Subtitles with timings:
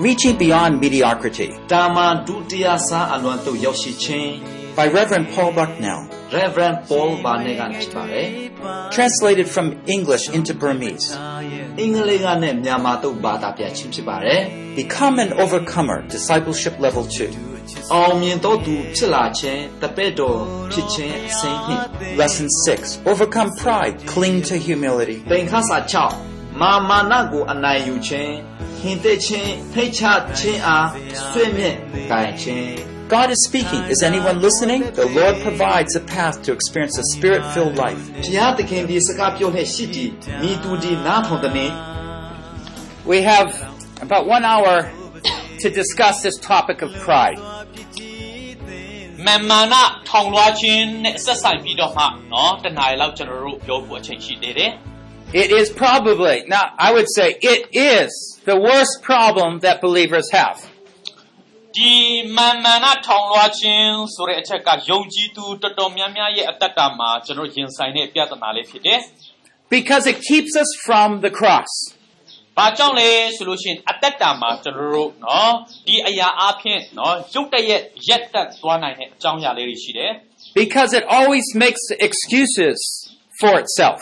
[0.00, 4.29] Reaching Beyond Mediocrity တာမန်ဒုတိယစားအလွန်သို့ရောက်ရှိခြင်း
[4.77, 6.01] by Reverend Paul Bucknell,
[6.39, 8.27] Reverend Paul ဘာနေကဖြစ်ပါတယ်
[8.95, 11.07] translated from English into Burmese.
[11.79, 14.39] အင်္ဂလိပ်ကနဲ့မြန်မာသို့ဘာသာပြန်ခြင်းဖြစ်ပါတယ်
[14.81, 17.93] Become an Overcomer, Discipleship Level 2.
[17.93, 20.39] အောင်မြင်သောသူဖြစ်လာခြင်းတပည့်တော်
[20.71, 21.83] ဖြစ်ခြင်းအစဉ်နှင့်
[22.19, 25.17] Lesson 6 Overcome Pride, Cling to Humility.
[25.31, 28.34] သင်္ခါစာ6 မာမာနကိုအနိုင်ယူခြင်း
[28.80, 30.02] ဟင်သက်ခြင်းဖိတ်ချ
[30.38, 30.88] ခြင်းအား
[31.30, 31.70] ဆွေးမြဲ
[32.10, 33.82] ဂိုင်ခြင်း God is speaking.
[33.84, 34.80] Is anyone listening?
[34.92, 38.00] The Lord provides a path to experience a spirit filled life.
[38.24, 40.06] ဘုရားသခင်ဒီစကားပြောတဲ့ရှိတီ
[40.42, 41.70] မိတူဒီနားထောင်တဲ့နေ့
[43.10, 43.48] We have
[44.06, 44.74] about one hour
[45.62, 47.38] to discuss this topic of pride.
[49.26, 49.74] မာမာန
[50.08, 54.70] ထောင်လွှားခြင်းနဲ့ဆက်ဆိုင်ပြီးတော့မှเนาะတနားရီလောက်ကျွန်တော်တို့ပြောဖို့အချိန်ရှိသေးတယ်
[55.33, 60.59] It is probably, now I would say it is the worst problem that believers have.
[69.69, 71.95] Because it keeps us from the cross.
[80.53, 84.01] Because it always makes excuses for itself.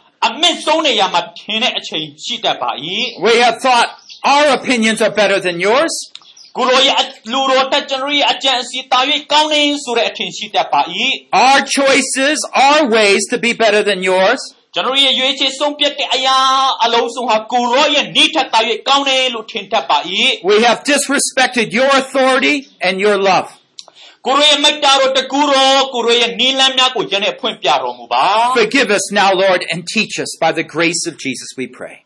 [0.26, 2.70] အမင့်ဆုံးနေရာမှာထင်တဲ့အချိန်ရှိတတ်ပါ၏
[3.26, 3.88] We have thought
[4.34, 5.94] our opinions are better than yours.
[6.56, 9.00] ကိုရောရဲ့လူတော်တက်ကျွန်တော်ရဲ့အကြံအစီတာ၍
[9.32, 10.80] ကောင်းနေဆိုတဲ့အထင်ရှိတတ်ပါ၏
[11.46, 14.40] Our choices, our ways to be better than yours.
[14.74, 16.36] ကျွန်တော်ရဲ့ရွေးချယ်ဆုံးဖြတ်တဲ့အရာ
[16.84, 19.98] အလုံးစုံဟာကိုရောရဲ့နိထက်တာ၍ကောင်းတယ်လို့ထင်တတ်ပါ၏
[20.50, 22.54] We have disrespected your authority
[22.86, 23.48] and your love.
[28.53, 32.05] Forgive us now, Lord, and teach us by the grace of Jesus, we pray.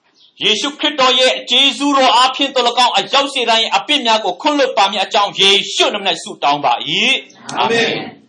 [7.51, 8.21] Amen.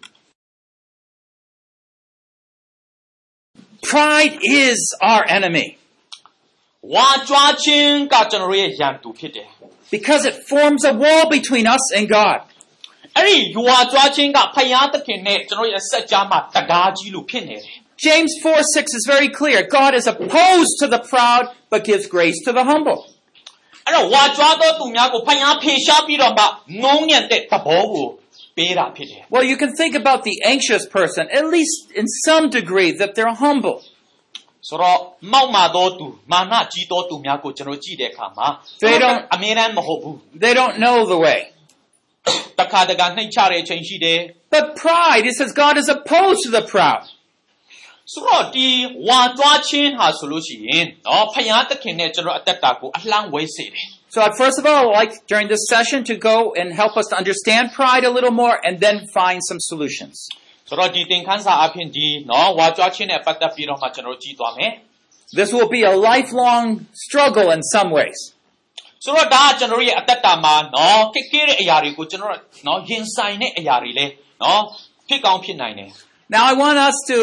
[3.83, 5.79] Pride is our enemy.
[9.91, 12.43] Because it forms a wall between us and God.
[13.18, 17.76] အဲ့ဒီဝါကြွားခြင်းကဖယားသခင်နဲ့ကျွန်တော်ရဲ့စัจ जा မှာတကားကြီးလို့ဖြစ်နေတယ်
[18.08, 19.60] James 4 6 is very clear.
[19.80, 23.00] God is opposed to the proud, but gives grace to the humble.
[23.86, 26.46] အဲ့တော့ဝါကြွားသောသူများကိုဖယားဖေရှားပြီးတော့မှ
[26.84, 28.08] ငုံညံ့တဲ့သဘောကို
[28.58, 33.38] ပေးတာဖြစ်တယ် Well, you can think about the anxious person, at least in some degree, that they're
[33.46, 33.78] humble.
[34.70, 34.98] ဆိုတော့
[35.34, 38.48] မောက်မာသောသူမာနကြီးသောသူများကိုကျွန်တော်ကြည့်တဲ့အခါမှာ
[38.84, 41.40] they don't အမြဲတမ်းမဟုတ်ဘူး They don't know the way.
[42.60, 44.20] တခါတခါနှိမ့်ချတဲ့အချိန်ရှိတယ်
[44.54, 47.04] But pride, it says God is opposed to the proud.
[48.14, 48.70] ဆိုတော့ဒီ
[49.10, 57.16] ဝါကြွားခြင်းဟာဆိုလို့ရှိရင်နော်ဖယားသခင်နဲ့ကျွန်တော်အသက်တာကိုအလှမ်းဝဲစေတယ် So, I'd first of all, like during this session to go and help us to
[57.22, 60.16] understand pride a little more and then find some solutions.
[60.70, 64.72] ဆိုတော့ဒီသင်ခန်းစာအဖြစ်ဒီနော်ဝါကြွားခြင်းနဲ့ပတ်သက်ပြီးတော့မှကျွန်တော်ကြည့်သွားမယ်
[65.40, 66.66] This will be a lifelong
[67.06, 68.20] struggle in some ways.
[69.06, 72.32] ဆိုတော့ဒါကကျွန်တော်ရဲ့အသက်တာမှာနော်ခက်ခဲတဲ့အရာတွေကိုကျွန်တော်
[72.68, 74.06] နော်ရင်ဆိုင်တဲ့အရာတွေလဲ
[74.44, 74.62] နော်
[75.08, 75.90] ဖြစ်ကောင်းဖြစ်နိုင်တယ်
[76.36, 77.18] Now, I want us to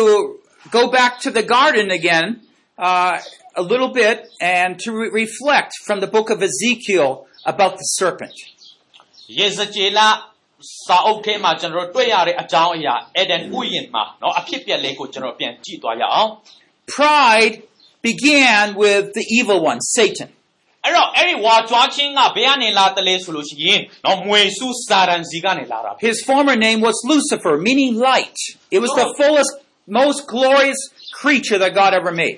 [0.78, 2.26] go back to the garden again
[2.86, 3.14] uh,
[3.62, 4.16] a little bit
[4.58, 7.10] and to re- reflect from the book of Ezekiel
[7.52, 8.36] about the serpent.
[9.38, 10.00] ယေဇကျေလ
[10.86, 16.30] စာအုပ်ထဲမှာကျွန်တော်တွေ့ရတဲ့အကြောင်းအရာအေဒန်ဥယျာဉ်မှာနော်အဖြစ်ပြက်လေးကိုကျွန်တော်ပြန်ကြည့်သွားရအောင်
[16.96, 17.54] Pride
[18.08, 20.28] began with the evil one, Satan.
[20.84, 28.38] အဲ့တော့အဲ့ဒီဝါကြွားခြင်းကဘယ်ကနေလာတယ်လဲဆိုလို့ရှိရင်နော်မွေစုစာရန်စီကနေလာတာဖြစ် His former name was Lucifer, meaning light.
[28.76, 29.52] It was the fullest,
[30.00, 30.80] most glorious
[31.20, 32.36] creature that God ever made.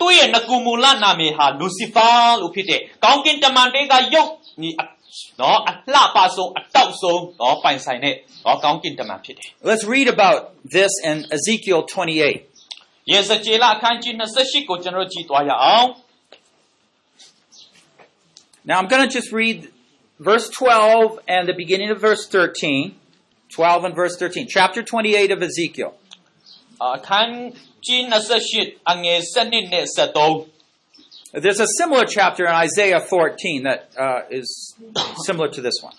[0.00, 2.08] သူ့ရဲ့ငကူမူလနာမည်ဟာလူစီဖာ
[2.40, 4.28] လို့ဖြစ်တယ်။ကောင်းကင်တမန်တွေကယုတ်
[4.62, 4.84] ဒီအ
[5.40, 10.38] နော်အလှပဆုံးအတောက်ဆုံးနော်ပိုင်ဆိုင်တဲ့နော်ကောင်းကင်တမန်ဖြစ်တယ် Let's read about
[10.76, 12.36] this in Ezekiel 28.
[12.70, 15.88] ။ယေဇကျေလအခန်းကြီး28ကိုကျွန်တော်ကြည့်သွားရအောင်
[18.65, 19.69] Now I'm going to just read
[20.19, 22.95] verse 12 and the beginning of verse 13.
[23.53, 24.47] 12 and verse 13.
[24.49, 25.95] Chapter 28 of Ezekiel.
[31.33, 34.75] There's a similar chapter in Isaiah 14 that uh, is
[35.25, 35.93] similar to this one.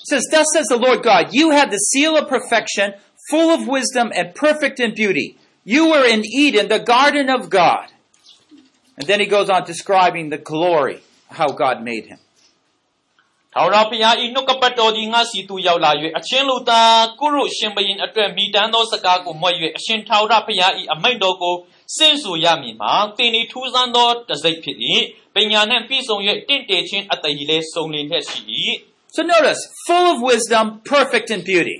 [0.00, 2.94] It says, Thus says the Lord God, You had the seal of perfection,
[3.30, 5.36] full of wisdom and perfect in beauty.
[5.64, 7.88] You were in Eden, the garden of God.
[9.01, 10.97] And then he goes on describing the glory,
[11.29, 12.19] how God made him.
[13.53, 21.55] ထာဝရဘုရားဤနှုတ်ကပတ်တော်ကြီးငါစီသူရောက်လာ၍အချင်းလူသားကုရုရှင်ဘရင်အတွက်မိတမ်းသောစကားကိုမွက်၍အရှင်ထာဝရဘုရားဤအမိန့်တော်ကို
[21.97, 24.77] စင့်ဆိုရမည်မှာသင်ဤထူးဆန်းသောတစိတ်ဖြစ်၏
[25.35, 26.17] ပညာနှင့်ပြည့်စုံ၍
[26.47, 28.39] တင့်တယ်ခြင်းအတည်လည်းစုံလင်လျက်ရှိ၏
[29.15, 31.77] So notice, full of wisdom, perfect in beauty.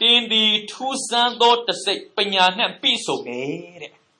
[0.00, 3.92] တင်းဒီထူးဆန်းသောတစိတ်ပညာနှင့်ပြည့်စုံတယ်တဲ့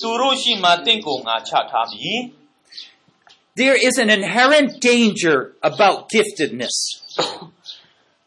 [0.00, 2.18] သူတို့ရှိမှတင့်ကိုငါချထားမည်
[3.62, 5.36] There is an inherent danger
[5.70, 6.76] about giftedness.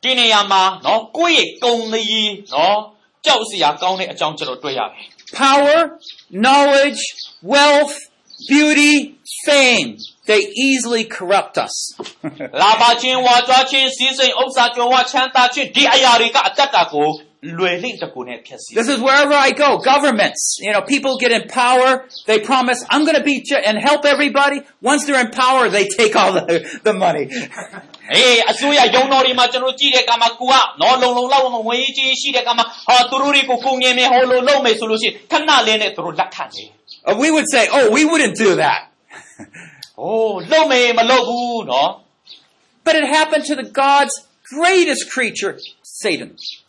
[0.04, 2.78] ဒီနေရာမှာနော်ကိုယ့်ရဲ့ကုံသီးနော်
[3.26, 5.06] ကြောက်စရာကောင်းတဲ့အကြောင်းကျွန်တော်တွေ့ရတယ်
[5.44, 5.80] Power,
[6.46, 7.02] knowledge,
[7.54, 7.96] wealth,
[8.52, 8.96] beauty,
[9.46, 9.90] fame,
[10.30, 11.76] they easily corrupt us.
[12.62, 17.10] လာပါခြင်းဝါကြွားခြင်းစီးစိမ်ဥစ္စာကြွယ်ဝချမ်းသာခြင်းဒီအရာတွေကအတ္တတာကို
[17.60, 19.70] လွယ်လိမ့်တကူနဲ့ဖြစ်စီ This is wherever I go.
[19.94, 21.90] Governments, you know, people get in power.
[22.30, 24.58] They promise, I'm going to be ju- and help everybody.
[24.92, 26.44] Once they're in power, they take all the,
[26.88, 27.26] the money.
[28.14, 36.70] အေးအစိုးရယုံတော်တွေမှာကျွန်တော်ကြည့်တဲ့အခါမှာကိုကနော်လုံလုံလောက်ငွေကြီးရှိတဲ့အခါမှာဟာသူတို့တွေကိုကုငင်မယ်ဟောလို့လုပ်မယ်ဆိုလို့ရှိရင်ခဏလေးနဲ့သူတို့လက်ခံတယ်
[37.10, 38.81] Uh, we would say, oh, we wouldn't do that.
[39.44, 41.90] ။အိုးလုပ်မယ်မလုပ်ဘူးနော်
[42.86, 44.16] But it happened to the God's
[44.56, 45.54] greatest creature,
[46.04, 46.62] Satan. ။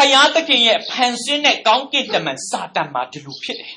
[0.12, 3.74] ယားသခင်ရဲ့ဖန်ဆင်းတဲ့ကောင်းကင်တမန်စာတန်မှာဒီလိုဖြစ်တယ်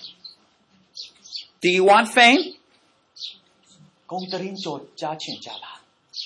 [1.64, 2.42] Do you want fame?
[2.48, 5.78] ။ဂုံတရင်ကြော်ကြားချင်ကြလား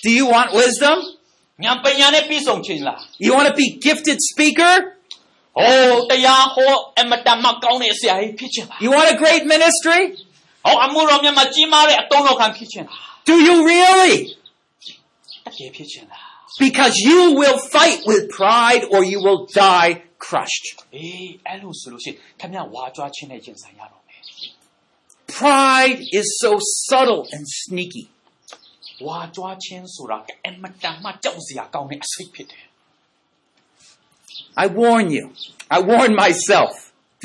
[0.04, 0.96] Do you want wisdom?
[1.32, 4.74] ။ညာပညာနဲ့ပြည့်စုံခြင်းလား You want to be gifted speaker?
[4.82, 10.00] ။ဟိုးတရားဟောအမတန်မှကောင်းတဲ့ဆရာကြီးဖြစ်ခြင်းလား You want a great ministry?
[10.34, 14.14] ။ဟောအမှုတော်မြတ်မှာကြီးမားတဲ့အတုံးတော်ခံဖြစ်ခြင်းလား Do you really?
[14.84, 16.27] ။တကယ်ဖြစ်ခြင်းလား
[16.64, 20.66] Because you will fight with pride or you will die crushed.
[20.82, 24.20] ။အေးအဲ့လိုဆိုလို့ရှိရင်ခင်ဗျဝါကြွားခြင်းနဲ့ရင်ဆိုင်ရတော့မယ်
[25.38, 26.50] Pride is so
[26.86, 28.04] subtle and sneaky.
[28.54, 32.64] ။ဝါကြွားခြင်းဆိုတာကအမတန်မှကြောက်စရာကောင်းတဲ့အစိတ်ဖြစ်တယ်
[34.64, 35.26] I warn you.
[35.76, 36.74] I warn myself.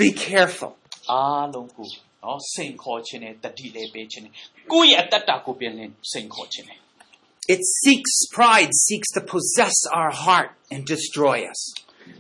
[0.01, 0.71] Be careful.
[0.94, 1.89] ။အားလုံးကို
[2.23, 4.33] နော်စိန်ခေါ်ခြင်းနဲ့တတိလည်းပေးခြင်းနဲ့
[4.71, 6.79] ကိုယ့်ရဲ့အတ္တတာကိုပြင်လင်းစိန်ခေါ်ခြင်းနဲ့
[7.53, 11.61] It seeks, pride seeks to possess our heart and destroy us.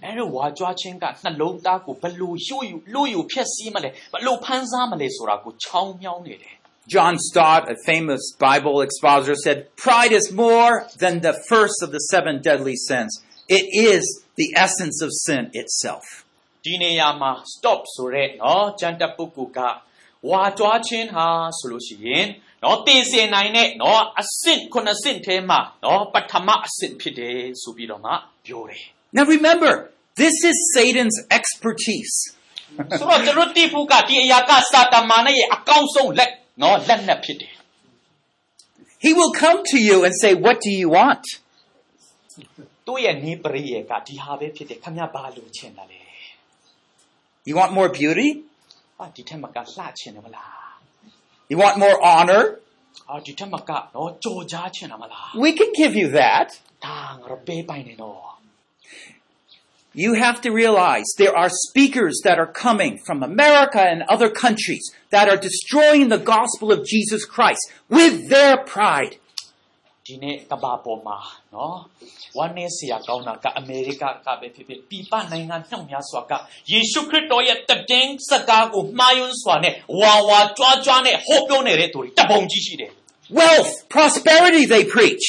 [0.05, 6.55] အဲ့တော့ဝါကြွားခြင်းကနှလုံးသားကိုဘယ်လို့ယူယူလို့ယူဖြက်စီးမလဲဘယ်လို့ဖန်ဆားမလဲဆိုတာကိုချောင်းမြောင်းနေတယ်
[6.93, 11.99] John Stott, a famous Bible expositor, said, Pride is more than the first of the
[12.13, 13.11] seven deadly sins.
[13.47, 14.03] It is
[14.37, 16.05] the essence of sin itself.
[16.65, 19.59] ဒီနေရာမှာ stop ဆိုတဲ့နော်ကျန်တဲ့ပုဂ္ဂိုလ်က
[20.29, 21.27] ဝါကြွားခြင်းဟာ
[21.57, 22.25] ဆိုလို့ရှိရင်
[22.63, 28.11] နော်တည်စင်နိုင်တဲ့နော်အဆင့်ခုနှစ်ဆင့်ထဲမှာနော်ပထမအဆင့်ဖြစ်တယ်ဆိုပြီးတော့မှ
[28.45, 28.83] ပြောတယ်
[29.17, 29.71] Now remember,
[30.21, 32.15] this is Satan's expertise.
[32.99, 36.31] ဆိုတော့ကျွန်တော်တိဖို့ကဒီအရာကစာတမန်ရဲ့အကောင်းဆုံးလက်
[36.61, 37.53] နော်လက်နက်ဖြစ်တယ်
[39.05, 41.25] He will come to you and say, What do you want?
[42.85, 46.01] သူ့ရဲ့နေပရိယေကဒီဟာပဲဖြစ်တယ်ခမရဘာလို့ချင်တယ်လဲ
[47.47, 48.29] You want more beauty?
[48.99, 50.62] အာဒီထက်မကလှချင်တယ်မလား
[51.48, 52.58] you want more honor?
[55.38, 56.58] We can give you that.
[59.92, 64.90] You have to realize there are speakers that are coming from America and other countries
[65.10, 69.18] that are destroying the gospel of Jesus Christ with their pride.
[70.05, 71.17] ဒီနေ့ကဘာပေါ်မှာ
[71.55, 71.77] နော်
[72.37, 76.31] ဝမ်းနေစရာကောင်းတာကအမေရိကကပဲဖြစ်ဖြစ်ပြည်ပနိုင်ငံနှောက်များစွာက
[76.71, 82.91] ယေရှုခရစ်တော်ရဲ့တည်င်းစကားကိုမှားယွင်းစွာနဲ့ဝါဝါကြွားကြွားနဲ့ဟောပြောနေတဲ့သူတွေတပုံကြီးရှိတယ်
[83.39, 85.25] Wealth, prosperity they preach.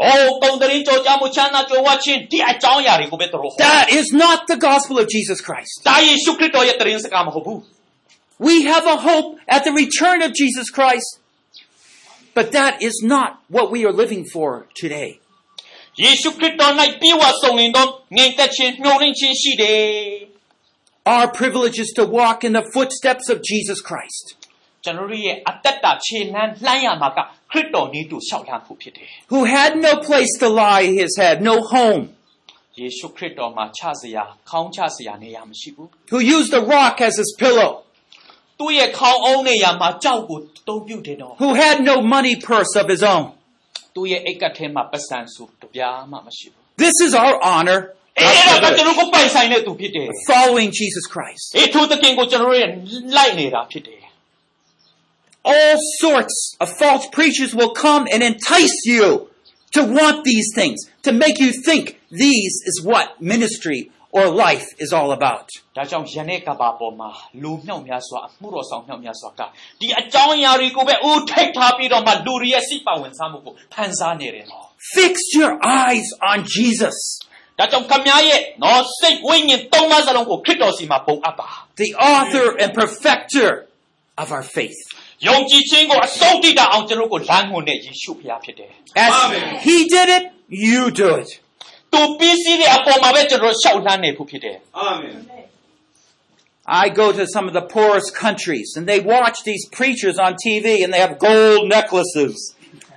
[0.00, 5.72] ။အိုးပုံတရင်ကြောကြမှုချမ်းသာကြွယ်ဝခြင်းဒီအကြောင်းအရာတွေကိုပဲသူတို့ဟော That is not the gospel of Jesus Christ.
[5.80, 7.58] ။ဒါယေရှုခရစ်တော်ရဲ့တည်င်းစကားမဟုတ်ဘူး
[8.48, 11.10] We have a hope at the return of Jesus Christ.
[12.38, 14.48] But that is not what we are living for
[14.82, 15.10] today.
[15.60, 17.86] ။ယေရှုခရစ်တော်၌ပြေဝဆုံလင်သော
[18.16, 19.84] ငြိမ်သက်ခြင်းနှုံးနှင်းခြင်းရှိတယ်
[21.14, 24.24] Our privilege is to walk in the footsteps of Jesus Christ,
[24.84, 27.18] ကျွန်တော်တို့ရဲ့အသက်တာခြေနှမ်းလှမ်းရမှာက
[27.50, 32.02] ခရစ်တော်နည်းတူလျှောက်လှမ်းဖို့ဖြစ်တယ် who had no place to lie his head, no home,
[32.80, 37.70] ယေရှုခရစ်တော်မှာချစရာခေါင်းချစရာနေရာမရှိဘူး who used the rock as his pillow,
[38.58, 40.38] သူ့ရဲ့ခေါင်းအုံးနေရာမှာကြောက်ကို
[40.68, 43.24] တုံးပြုတ်တယ်တော့ who had no money purse of his own.
[43.94, 47.78] သူ့ရဲ့အိတ်ကပ်ထဲမှာပတ်စံဆိုတပြားမှမရှိဘူး This is our honor
[48.18, 51.46] အဲ့ God ဒါက forbid, ကျွန်တော်ကိုပိုင်ဆိုင်တဲ့သူဖြစ်တယ် following Jesus Christ.
[51.56, 52.70] အေးသူသခင်ကိုကျွန်တော်တို့ရဲ့
[53.16, 54.02] လိုက်နေတာဖြစ်တယ်
[55.52, 59.06] All sorts of false preachers will come and entice you
[59.72, 64.90] to want these things, to make you think these is what ministry or life is
[64.98, 65.46] all about.
[65.76, 67.10] ဒါကြောင့်ယနေ့ကဘာပေါ်မှာ
[67.42, 69.40] လူမြောက်များစွာအမှုတော်ဆောင်မြောက်များစွာက
[69.80, 74.64] ဒီအကြောင်းအရာတွေကိုပဲဦးထိတ်ထားပြီးတော့မှလူတွေရဲ့စိတ်ပါဝင်စားမှုကိုဖန်ဆားနေတယ်နော်
[74.96, 75.52] Fix your
[75.82, 76.98] eyes on Jesus,
[77.58, 81.48] ဒါကြောင့်ခမည်းရဲ့နော်စိတ်ဝိညာဉ်သုံးပါးစလုံးကိုခရစ်တော်စီမှာပုံအပ်ပါ
[81.82, 83.48] the author and perfecter
[84.22, 84.80] of our faith.
[85.28, 88.70] ယုံကြည်ခြင်းကိုအဆုံးထိတာအောင်ကျွန်တော်တို့ကိုလမ်းညွှန်တဲ့ယေရှုဖခင်ဖြစ်တယ်
[89.06, 89.14] As
[89.66, 90.24] he did it,
[90.66, 91.30] you do it.
[91.94, 94.56] သူပြီးစီးတဲ့အပေါ်မှာပဲကျွန်တော်တို့ရှောက်လှမ်းနေဖို့ဖြစ်တယ်
[94.88, 95.18] Amen.
[96.82, 100.66] I go to some of the poorest countries and they watch these preachers on TV
[100.84, 102.36] and they have gold necklaces.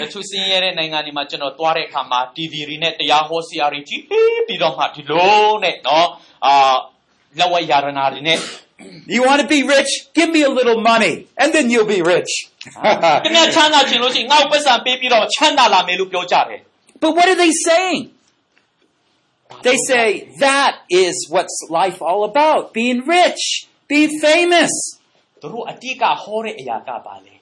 [0.00, 4.02] တချို့စင်းရဲတဲ့နိုင်ငံတွေမှာကျွန်တော်သွားတဲ့အခါမှာ TV တွေနဲ့တရားဟောဆရာတွေကြီး
[4.46, 6.08] ပြီးတော့မှဒီလိုနဲ့နော်
[6.46, 6.74] အာ
[7.38, 8.38] လက်ဝဲယာရနာတွေနဲ့
[9.14, 9.90] you want to be rich?
[10.18, 12.32] Give me a little money and then you'll be rich.
[13.24, 16.60] ခင်ဗျားချမ်းသာချင်လို့ရှိရင်ငါ့ကိုပတ်စံပေးပြီးတော့ချမ်းသာလာမယ်လို့ပြောကြတယ်
[17.02, 18.02] but what are they saying?
[19.62, 20.06] They say
[20.40, 22.62] that is what's life all about.
[22.74, 23.42] Being rich,
[23.92, 24.72] be famous.
[25.40, 27.34] သူတို့အတိတ်ကဟောတဲ့အရာကပါလေ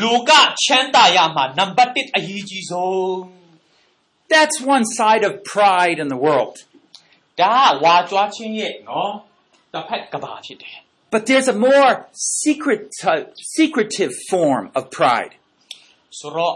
[0.00, 0.30] လူက
[0.64, 3.10] ချမ်းသာရမှာနံပါတ်1အရေးကြီးဆုံး
[4.32, 6.56] That's one side of pride in the world.
[7.40, 9.12] ဒါကဝါကြွားခြင်းရဲ့နော်
[9.72, 10.76] တစ်ဖက်ကဘာဖြစ်တယ်
[11.12, 11.92] But there's a more
[12.42, 12.82] secret,
[13.58, 15.32] secretive form of pride.
[16.18, 16.54] ဆိုတော့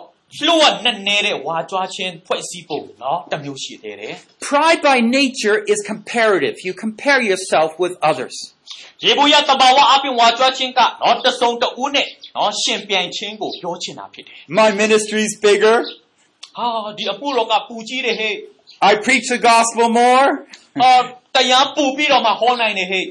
[4.39, 6.55] Pride by nature is comparative.
[6.63, 8.53] You compare yourself with others.
[14.47, 15.83] My ministry is bigger.
[18.81, 20.47] I preach the gospel more.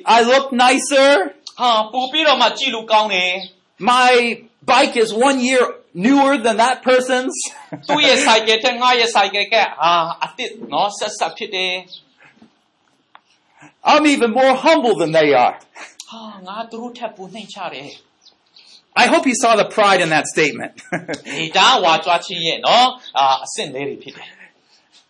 [0.05, 1.35] I look nicer.
[3.79, 5.75] My bike is one year
[6.06, 7.36] newer than that person's.
[7.88, 11.74] သူ့ရဲ့ဆိုင်ကယ်တဲ့ငါရဲ့ဆိုင်ကယ်ကဟာအစ်စ်နော်ဆက်ဆက်ဖြစ်တယ်
[13.92, 15.56] I'm even more humble than they are.
[16.10, 17.90] ဟာငါသူတို့ထက်ပူနှိမ့်ချတယ်
[19.04, 20.74] I hope you saw the pride in that statement.
[21.38, 24.30] ဒီဒါဝါကြွားခြင်းရဲ့နော်အာအဆင့်လေးတွေဖြစ်တယ်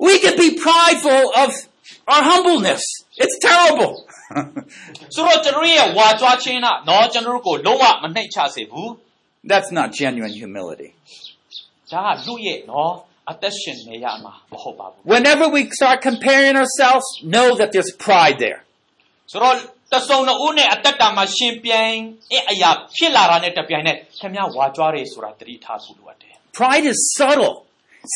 [0.07, 1.49] we can be prideful of
[2.07, 2.83] our humbleness.
[3.23, 3.93] It's terrible.
[5.15, 8.91] ဆိုတော့ကျွန်တော်ရဲ့ဝါကြွားခြင်းကနော်ကျွန်တော်တို့ကိုလုံးဝမနှိမ့်ချစေဘူး
[9.51, 10.89] That's not genuine humility.
[11.93, 12.91] ဒါကလူရဲ့နော်
[13.31, 18.59] အသက်ရှင်နေရမှာမဟုတ်ပါဘူး Whenever we start comparing ourselves, know that there's pride there.
[19.31, 19.55] ဆိုတော့
[19.93, 21.95] တစုံတစ်ဦးနဲ့အသက်တာမှာရှင်ပြိုင်
[22.51, 27.55] အရာဖြစ်လာတာနဲ့တပြိုင်နက်ခင်ဗျားဝါကြွားတယ်ဆိုတာသတိထားဖို့လိုအပ်တယ် Pride is subtle.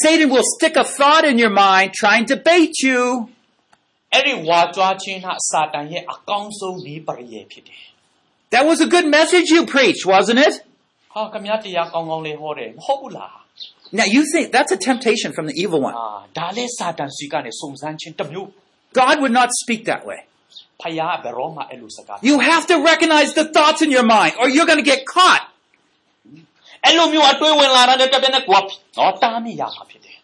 [0.02, 3.02] Satan will stick a thought in your mind trying to bait you.
[4.14, 7.84] အဲ့ဒီဝါကြွားခြင်းဟာစာတန်ရဲ့အကောင်းဆုံးနည်းပရိယေဖြစ်တယ်
[8.54, 10.54] That was a good message you preached, wasn't it?
[11.18, 13.36] ဟာခင်ဗျားတရားကောင်းကောင်းလေးဟောတယ်မဟုတ်ဘူးလား
[14.00, 15.96] Now you think that's a temptation from the evil one.
[16.00, 16.08] အာ
[16.38, 18.48] ဒါလေးစာတန်စီကနေစုံစမ်းခြင်းတစ်မျိုး
[19.00, 20.20] God would not speak that way.
[20.82, 25.02] ဖယားဘယ်တော့မှအဲ့လိုစကား You have to recognize the thoughts in your mind or you're going to get
[25.16, 25.44] caught.
[26.86, 28.60] အဲ့လိုမျိုးအတွေးဝင်လာတဲ့တပြိုင်နက်ကို
[28.98, 30.18] တော့တားမိရမှာဖြစ်တယ်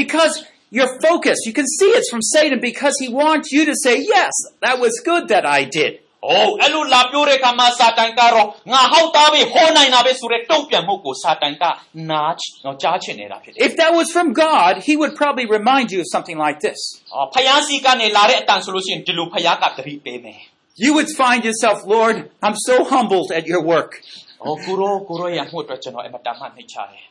[0.00, 0.34] Because
[0.78, 4.32] your focus, you can see it's from Satan because he wants you to say, yes,
[4.60, 11.64] that was good that I did. ။ အိုးအဲ့လိုလာပြောတဲ့အခါမှာစာတန်ကတော့ငါဟောက်သားပဲဟောနိုင်တာပဲဆိုတဲ့တုံ့ပြန်မှုကိုစာတန်က
[12.10, 12.32] နား
[12.64, 16.78] တော့ကြားချင်နေတာဖြစ်တယ် If that was from God, he would probably remind you of something like this.
[16.98, 20.40] ။အော်ဖယားစီကနေလာတဲ့အတန်ဆိုလို့ရှိရင်ဒီလိုဖယားကတတိပေးမယ်
[20.84, 23.90] You would find yourself, Lord, I'm so humbled at your work.
[24.20, 27.04] ။အော်ကိုရောကိုရောရမှုအတွက်ကျွန်တော်အမတန်မှနှိမ့်ချတယ်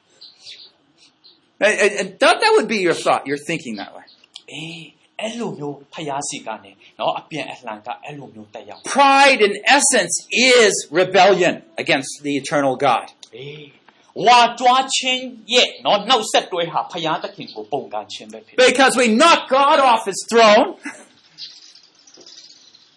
[1.66, 3.22] And, and- and that, that would be your thought.
[3.30, 4.06] You're thinking that way.
[4.30, 4.82] ။အေး
[5.22, 10.16] အဲ့လိုမျိုးဖယားစီကနေနော်အပြန်အလှန်ကအဲ့လိုမျိုးတက်ရောက် Pride, in essence,
[10.56, 13.06] is rebellion against the eternal God.
[13.24, 13.66] ။အေး
[14.26, 15.22] ဝါကြွားခြင်း
[15.54, 20.68] ရဲ့နော်နောက်ဆက်တွဲဟာဖယားသခင်ကိုပုံကန်ခြင်းပဲဖြစ်တယ် Because we knock God off his throne.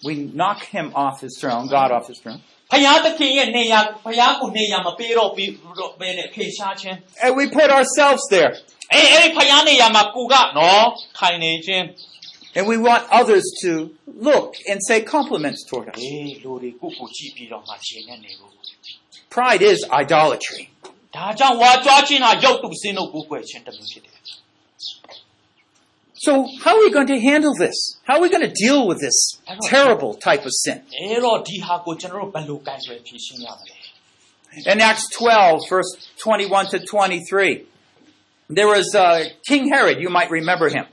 [0.09, 2.41] We knock him off his throne, God off his throne.
[2.55, 8.53] ။ဖယားသခင်ရဲ့နေရာဖယားကိုနေရာမပေးတော့ပြီးတော့ဘယ်နဲ့ဖေရှားခြင်း And we put ourselves there.
[8.95, 10.87] အေးအဲ့ဒီဖယားနေရာမှာကိုကနော်
[11.19, 11.85] ထိုင်နေခြင်း
[12.56, 16.00] And we want others to look and say compliments toward us.
[19.30, 20.70] Pride is idolatry.
[26.16, 28.00] So, how are we going to handle this?
[28.04, 30.82] How are we going to deal with this terrible type of sin?
[34.66, 37.66] In Acts 12, verse 21 to 23,
[38.50, 40.86] there was uh, King Herod, you might remember him.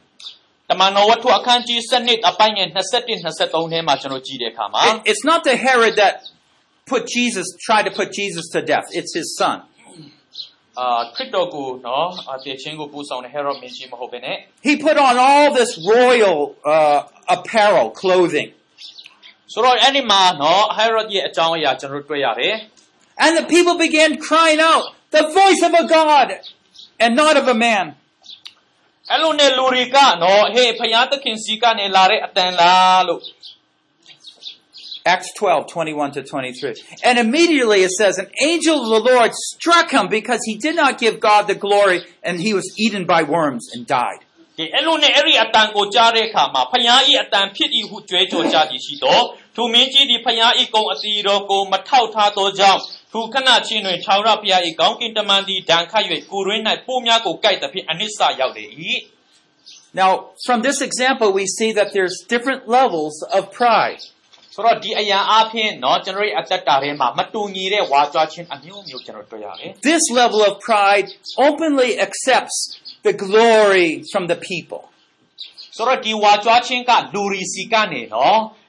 [0.70, 6.14] တမန်တော်ဝတ္ထုအခန်းကြီး7အပိုင်းငယ်21 23ထဲမှာကျွန်တော်ကြည့်တဲ့အခါမှာ It- It's not the Herod that
[6.92, 8.88] put Jesus, tried to put Jesus to death.
[9.00, 9.58] It's his son.
[10.80, 14.36] အာခရစ်တော်ကိုနော်အတည်ချင်းကိုပူဆောင်တဲ့ဟေရောမင်းကြီးမဟုတ်ဘဲနဲ့
[14.68, 16.38] He put on all this royal
[16.74, 17.00] uh,
[17.36, 18.50] apparel, clothing.
[19.54, 22.56] ဆိုတော့အဲ့ဒီမှာနော်ဟေရောရဲ့အကြောင်းအရာကျွန်တော်တို့တွေ့ရတယ်
[23.24, 24.86] And the people began crying out,
[25.18, 26.28] the voice of a God
[27.04, 27.86] and not of a man.
[29.12, 33.22] အဲ့လိုနဲ့လူတွေကနော်ဟေးဖယားသခင်စီကနေလာတဲ့အတန်လားလို့
[35.08, 36.74] Acts 12, 21 to 23.
[37.04, 40.98] And immediately it says, an angel of the Lord struck him because he did not
[40.98, 44.22] give God the glory and he was eaten by worms and died.
[44.58, 49.24] ဒီအဲ့လိုနဲ့အဲ့ဒီအတန်ကိုကြားတဲ့အခါမှာဖယားဤအတန်ဖြစ်ဤဟုကြွေးကြော်ကြသည်ရှိတော့
[49.56, 52.80] သူမင်းကြီးဒီဖယားဤကုံအတီတော်ကိုမထောက်ထားသောကြောင့်
[53.14, 58.66] သူခဏချင်းတွင်ခြောက်ရဖယားဤကောင်းကင်တမန်သည်ဒဏ်ခတ်၍ကိုရင်း၌ပိုးများကိုကြိုက်သဖြင့်အနစ်ဆရောက်လေ၏
[60.02, 60.12] Now,
[60.46, 64.04] from this example, we see that there's different levels of pride.
[64.56, 71.08] ဆိုတော့ဒီအရာအဖြစ်เนาะကျွန်တော်ရဲ့အသက်တာထဲမှာမတူညီတဲ့ဝါကြွားခြင်းအမျိုးမျိုးကျွန်တော်တွေ့ရတယ် This level of pride
[71.48, 72.58] openly accepts
[73.08, 74.82] the glory from the people.
[75.78, 78.36] ဆိုတော့ဒီဝါကြွားခြင်းကလူရီစီကနေเนาะ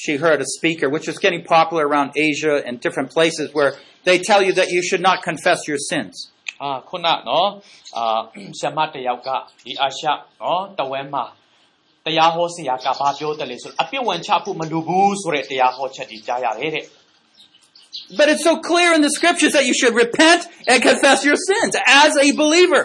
[0.00, 3.74] she heard a speaker, which is getting popular around Asia and different places, where
[4.04, 6.14] they tell you that you should not confess your sins.
[6.62, 7.48] အာခုနနော်
[7.98, 8.20] အာ
[8.60, 9.28] ဆ iam မတစ်ယောက်က
[9.64, 10.04] ဒီအာရှ
[10.42, 11.24] နော်တဝဲမှာ
[12.06, 16.86] တရားဟောဆရာကဘာပြောတယ်လဲဆိုအပြစ်ဝင်ချဖို့မလိုဘူးဆိုတဲ့တရားဟောချက်ကြီးကြားရတယ်တဲ့
[18.18, 21.74] But it's so clear in the scriptures that you should repent and confess your sins
[22.04, 22.82] as a believer.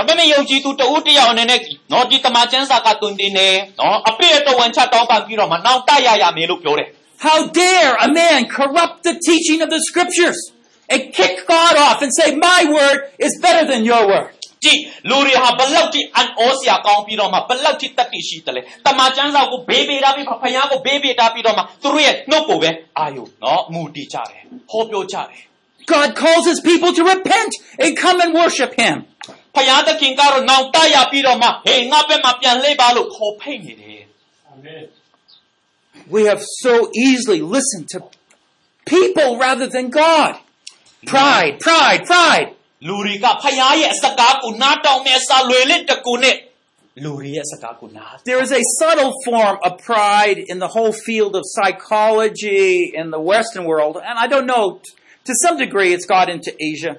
[0.00, 1.60] ဒါပေမဲ့ယုံကြည်သူတဦးတစ်ယောက်အနေနဲ့
[1.92, 3.48] နော်ဒီတမန်ကျမ်းစာကတွင်တင်နေ
[3.80, 6.88] နော်အပြစ်အတော်ဝင်ချတောင်းပန်ပြီးတော့မနောက်တရရမယ်လို့ပြောတယ်
[7.26, 10.40] How dare a man corrupt the teaching of the scriptures
[10.92, 14.28] and kick God off and say, My word is better than your word.
[14.64, 25.40] ကြည့်လူတွေဟာဘလောက်ထိအန်ဩစရာကောင်းပြီးတော့မှဘလောက်ထိတတ်သိရှိတယ်လဲတမန်ကျမ်းစာကိုဘေးဘေးထားပြီးဖယားကိုဘေးဘေးထားပြီးတော့မှသူတို့ရဲ့နှုတ်ကိုပဲအာယုနော်မူတည်ကြတယ်ဟောပြောကြတယ်
[25.93, 27.51] God calls his people to repent
[27.83, 28.95] and come and worship him.
[29.55, 34.03] ဖယားသခင်ကတော့နောက်တရပြီးတော့မှဟေးငါဘက်မှာပြန်လှည့်ပါလို့ခေါ်ဖိတ်နေတယ်
[36.15, 36.73] We have so
[37.07, 37.97] easily listened to
[38.95, 40.33] people rather than God.
[41.13, 42.49] Pride, pride, pride.
[42.87, 46.37] လူတွေကဖယားရဲ့စကားကိုနားတောင်မဲ့စာလွေလက်တကူနဲ့
[47.03, 52.67] လူတွေရဲ့စကားကိုနား There is a subtle form of pride in the whole field of psychology
[52.99, 54.65] in the Western world, and I don't know,
[55.27, 56.93] to some degree it's got into Asia.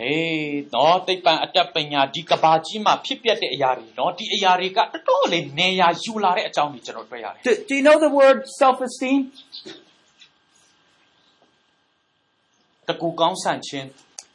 [0.00, 9.18] ဟေးနော်သိပ္ပံအတတ်ပညာဒီကဘာကြီးမှာဖြစ်ပျက်တဲ့အရာတွေနော်ဒီအရာတွေကတော်တော်လေးနေရာယူလာတဲ့အကြောင်းတွေကျွန်တော်တွေ့ရတယ် Do, do you know the word self-esteem?
[12.88, 13.86] တကူကောင်းဆန့်ခြင်း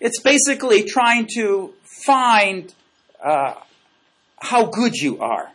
[0.05, 1.45] It's basically trying to
[2.09, 2.63] find
[3.31, 3.53] uh,
[4.49, 5.45] how good you are.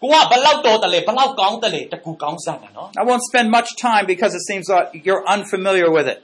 [0.00, 6.18] ကိုကဘလောက်တော်တယ်လဲဘလောက်ကောင်းတယ်လဲတကူကောင်းဆန့်တယ်နော် I won't spend much time because it seems like you're unfamiliar with it.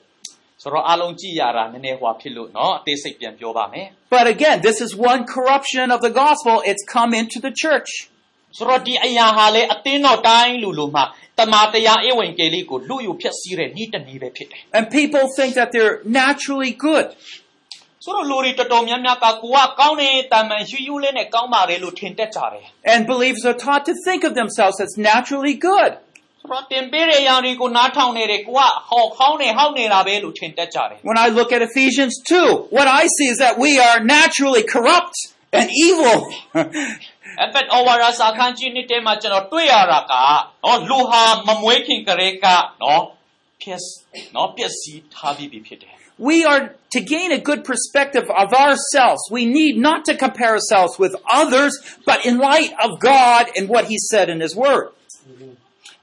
[0.66, 6.54] ဆိုတော့အားလုံးကြည့်ရတာနည်းနည်းဟွာဖြစ်လို့နော်အသေးစိတ်ပြန်ပြောပါမယ် But again, this is one corruption of the gospel.
[6.70, 7.90] It's come into the church.
[8.58, 11.04] ဆိုတော့ဒီအရာဟာလေအတင်းတော်တိုင်းလူလူမှာ
[11.38, 17.06] တမာတရားဧဝံဂေလိကိုလူယူဖြစ်စီတဲ့ဤတနည်းပဲဖြစ်တယ် And people think that they're naturally good.
[18.04, 25.92] ဆိုတော့လူတွေတော်တော်များများကကိုကကောင်းတယ်တာမန်ယူယူလေးနဲ့ကောင်းပါတယ်လို့ထင်တတ်ကြတယ် And believers are taught to think of themselves as naturally good.
[26.40, 34.64] ဆိုတော့တင်ပေးတဲ့အရာတွေကိုနားထောင်နေတယ်ကိုကဟောခေါင်းနေဟောက်နေတာပဲလို့ထင်တတ်ကြတယ် When I look at Ephesians 2, what I see is that we are naturally
[34.74, 35.16] corrupt
[35.58, 36.18] and evil.
[37.44, 40.12] အဖက်အော်ဝါရာစာခန်းကြီးနှစ်တဲမှာကျွန်တော်တွေ့ရတာက
[40.64, 42.46] နော်လူဟာမမွေးခင်ကလေးက
[42.82, 43.02] နော်
[43.62, 43.80] ဖြစ်
[44.36, 49.22] နော်ပျက်စီးထားပြီးပြီဖြစ်တယ် we are to gain a good perspective of ourselves.
[49.30, 51.72] We need not to compare ourselves with others,
[52.04, 54.92] but in light of God and what He said in His Word.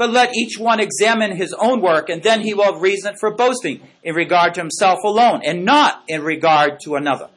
[0.00, 3.30] but let each one examine his own work, and then he will have reason for
[3.42, 7.28] boasting in regard to himself alone, and not in regard to another.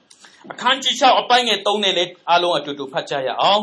[0.51, 3.61] အခန်းကြီး6အပိုင်းငယ်3နဲ့လည်းအားလုံးအတူတူဖတ်ကြရအောင်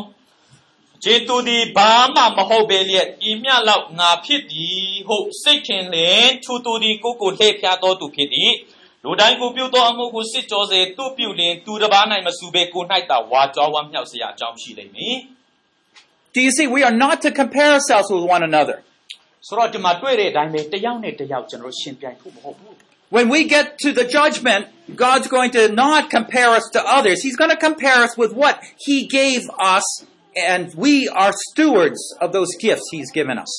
[1.03, 8.51] ။ဂျေသူသည်ဘာမှမဟုတ်ပေလျက်ဤမြလောက်ငါဖြစ်သည်ဟုစိတ်ခင်လျင်သူသူသည်ကိုယ်ကိုလှည့်ဖျားတော်သူဖြစ်သည်။
[9.03, 15.15] လူတိုင်းကိုပြုသောအမှုကိုစစ်ကြောစေသူပြုလျင်သူတစ်ပါး၌မဆူပေကို၌သာဝါကြောဝမ်းမြောက်စရာအကြောင်းရှိလိမ့်မည်။
[16.33, 18.77] Do you see we are not to compare ourselves with one another?
[19.46, 22.74] ဆိုတော့ဒီမှာတွေ့တဲ့အတိုင်းပဲတစ်ယောက်နဲ့တစ်ယောက်ကျွန်တော်တို့ရှင်ပြိုင်ဖို့မဟုတ်ဘူး
[23.16, 24.62] When we get to the judgment,
[25.06, 27.22] God's going to not compare us to others.
[27.22, 28.54] He's going to compare us with what
[28.86, 29.42] He gave
[29.76, 29.86] us,
[30.54, 33.52] and we are stewards of those gifts He's given us.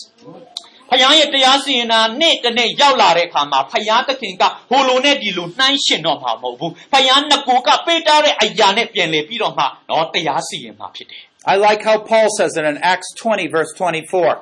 [0.89, 14.35] ဖခင်ရဲ့တရားစီရင်တာနေ့တစ်နေ့ရောက်လာတဲ့အခါမှာဖခင်သခင်ကဟိုလိုနဲ့ဒီလိုနှိုင်းရှင်တော့မှာမဟုတ်ဘူးဖခင်ငကိုကပေးထားတဲ့အရာနဲ့ပြန်လည်ပြီးတော့မှတော့တရားစီရင်မှာဖြစ်တယ် I like how Paul says it in Acts 20, verse 24.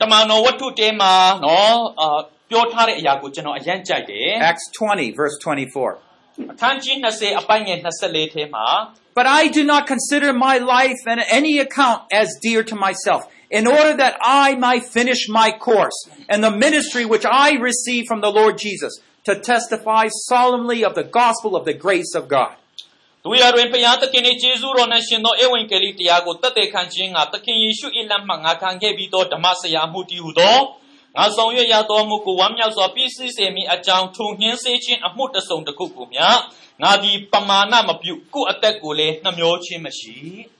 [0.00, 1.12] တမန်တော်ဝတ္ထုတဲမှာ
[1.44, 2.18] နော်အာ
[2.50, 6.52] ပြောထားတဲ့အရာကိုကျွန်တော်အရင်ကြိုက်တယ် Acts 20, verse 24.
[6.52, 8.66] အခန်းကြီး20အပိုင်းငယ်24ထဲမှာ
[9.18, 13.22] But I do not consider my life and any account as dear to myself,
[13.58, 15.98] in order that I might finish my course
[16.30, 18.92] and the ministry which I received from the Lord Jesus,
[19.28, 22.54] to testify solemnly of the gospel of the grace of God.
[23.25, 30.57] တို့ရတွင်ဖခင်သခင်၏ကျေးဇူးတော်နဲ့ရှင်သောဧဝံဂေလိတရားကိုတသက်ခံခြင်းငါသခင်ယေရှု၏လက်မှငါခံခဲ့ပြီးသောဓမ္မဆရာမှုတည်ဟူသော
[31.17, 36.19] ငါဆောင်ရွက်ရသောမှုကိုဝမ်းမြောက်စွာပြည့်စည်စေမည်အကြောင်းထုံနှင်းစေခြင်းအမှုတစ်စုံတစ်ခုကိုမြ
[36.81, 40.15] ငါသည်ပမာဏမပြုကိုယ့်အသက်ကိုလည်းနှမျောခြင်းမရှိ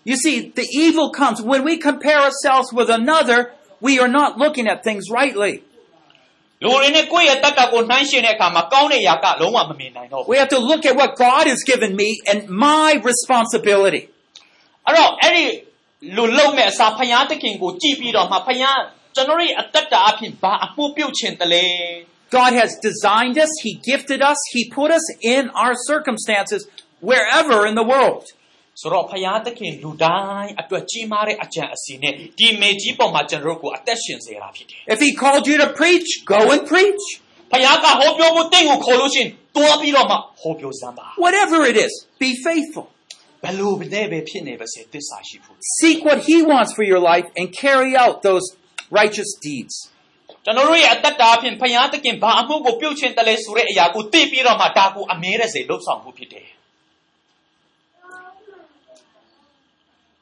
[0.09, 3.39] You see, the evil comes when we compare ourselves with another,
[3.87, 5.53] we are not looking at things rightly.
[6.62, 6.68] We
[10.42, 14.08] have to look at what God has given me and my responsibility.
[14.86, 15.44] အဲ့တော့အဲ့ဒီ
[16.16, 18.80] လူလုံးမဲ့အစာဖယားသခင်ကိုကြည့်ပြီးတော့မှဖယား
[19.14, 21.66] ကျွန်တော်ရဲ့အသက်တာအဖြစ်ဘာအမှုပြုတ်ခြင်းတလဲ
[22.38, 26.60] God has designed us, He gifted us, He put us in our circumstances
[27.00, 28.24] wherever in the world.
[28.80, 37.04] ဆိုတော့ဖယားသခင်လူတိုင်းအတွက်ကြီးမားတဲ့အကြံအစီနဲ့ဒီမေကြီးပေါ်မှာကျွန်တော်တို့ကိုအသက်ရှင်စေတာဖြစ်တယ် If He called you to preach, go and preach.
[37.52, 41.92] ဖယားကဟောပြောဖို့တင့်ကိုခေါ်လို့ရှရင်တွားပြီးတော့မှဟောပြောစမ်းပါ Whatever it is,
[42.24, 42.86] be faithful.
[43.44, 48.46] ဘယ်လိုနဲ့ပဲဖြစ်နေပါစေသစ္စာရှိဖို့ Seek what He wants for your life and carry out those
[49.00, 49.74] righteous deeds.
[50.44, 56.48] ကျွန်တော်တို့ရဲ့အသက်တာအဖြစ်ဖယားသခင်ဘာအမှုကိုပြုတ်ခြင်းတလဲဆိုတဲ့အရာကိုသိပြီးတော့မှဒါကိုအမြဲတစေလှုပ်ဆောင်ဖို့ဖြစ်တယ်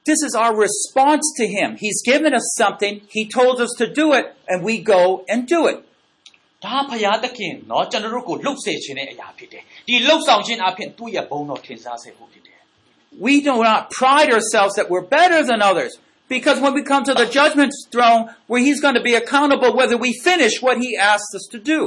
[0.05, 1.77] This is our response to Him.
[1.85, 5.67] He's given us something, He told us to do it, and we go and do
[5.67, 5.79] it.
[6.65, 12.61] ဒါဖယားသခင်เนาะကျွန်တော်တို့ကိုလှုပ်စေခြင်းတဲ့အရာဖြစ်တယ်ဒီလှုပ်ဆောင်ခြင်းအဖြစ်သူ့ရဲ့ဘုန်းတော်ထင်ရှားစေဖို့ဖြစ်တယ်
[13.27, 15.93] We do not pride ourselves that we're better than others.
[16.29, 19.97] Because when we come to the judgment throne, where He's going to be accountable whether
[19.97, 21.81] we finish what He asked us to do.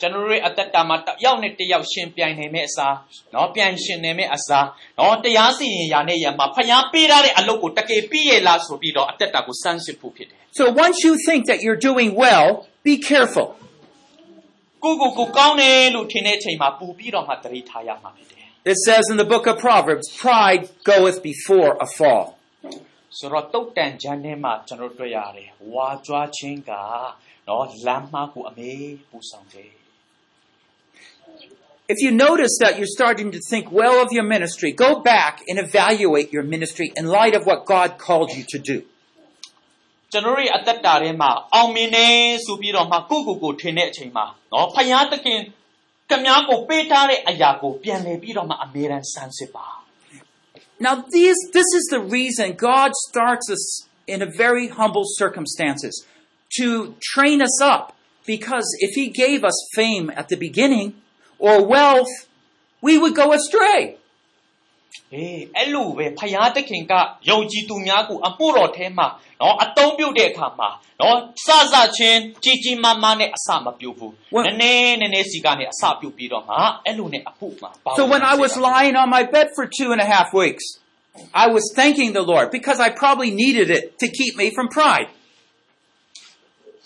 [0.00, 2.94] ကျွန်တော်တို့အသက်တာမှာတယောက်နဲ့တယောက်ရှင်ပြိုင်နေမယ့်အစား
[3.34, 4.66] နော်ပြန်ရှင်နေမယ့်အစား
[4.98, 12.48] နော်တရားစီရင်ရာနဲ့ရမှာဖျားပေးထားတဲ့အလုပ်ကိုတကယ်ပြည့်ရလားဆိုပြီးတော့အသက်တာကိုစမ်းစစ်ဖို့ဖြစ်တယ် So once you think that you're doing well
[12.88, 13.48] be careful
[14.84, 22.26] ကိုကိုကိုကောင်းတယ်လို့ထင်တဲ့အချိန်မှာပူပြီးတော့မှတရိထားရမှာဖြစ်တယ် It says in the book of Proverbs pride goeth before a fall
[23.18, 26.72] ဆိုတော့တုတ်တန်ချမ်းထဲမှာကျွန်တော်တွေ့ရတယ်ဝါကြွားခြင်းက
[27.48, 28.72] နော်လမ်းမကိုအမေ
[29.10, 29.77] ပူဆောင်တယ်
[31.88, 35.58] if you notice that you're starting to think well of your ministry, go back and
[35.58, 38.82] evaluate your ministry in light of what God called you to do.
[50.80, 56.06] Now this this is the reason God starts us in a very humble circumstances
[56.56, 60.94] to train us up because if he gave us fame at the beginning
[61.38, 62.08] or wealth,
[62.80, 63.96] we would go astray.
[65.10, 65.46] Eh,
[77.96, 80.78] so when I was lying on my bed for two and a half weeks
[81.34, 85.08] I was thanking the Lord because I probably needed it to keep me from pride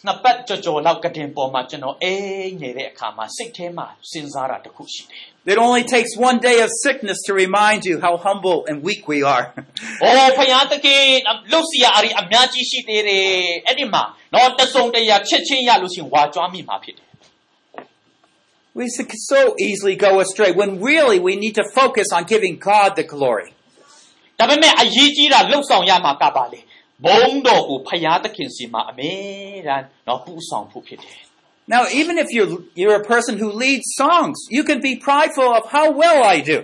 [0.06, 9.08] နှစ်ပတ်ကြော်ကြော်လောက်ကတင်ပေါ်မှာကျွန်တော်အိမ်နေတဲ့အခါမှာစိတ်ထဲမှာစဉ်းစားတာတစ်ခုရှိတယ် It only takes one day of sickness to remind you how humble and weak
[9.08, 9.44] we are.
[9.76, 11.04] ။အ ော်ဖယားတခင်
[11.52, 13.28] လုတ်စီရအရီအများကြီးရှိသေးတယ်။
[13.68, 17.08] အဲ့ဒီမှာတော့တဆုံတရာချက်ချင်းရလို့ရှရင်ဝါကြွားမိမှာဖြစ်တယ်
[18.78, 18.86] We
[19.34, 23.48] so easily go astray when really we need to focus on giving God the glory.
[23.98, 26.60] ။ဒါပေမဲ့အရေးကြီးတာလှုပ်ဆောင်ရမှာကပါလေ။
[27.06, 29.12] ဘုံတော်ကိုဖယားတခင်စီမှာအမေ
[29.68, 31.20] တမ်းတော့ပူဆောင်ဖို့ဖြစ်တယ်
[31.76, 35.64] Now, even if you're, you're a person who leads songs, you can be prideful of
[35.76, 36.60] how well I do.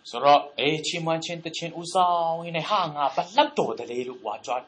[0.00, 4.60] ။ဆိုတော့အေးချီးမွမ်းခြင်းတခြင်းဥဆောင်ရင်းနဲ့ဟာငါဘလက်တော်တလေလို့ဝါကြွား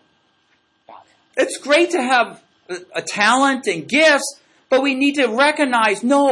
[0.88, 2.28] တာလေ It's great to have
[2.74, 4.28] a, a talent and gifts,
[4.70, 6.24] but we need to recognize, no,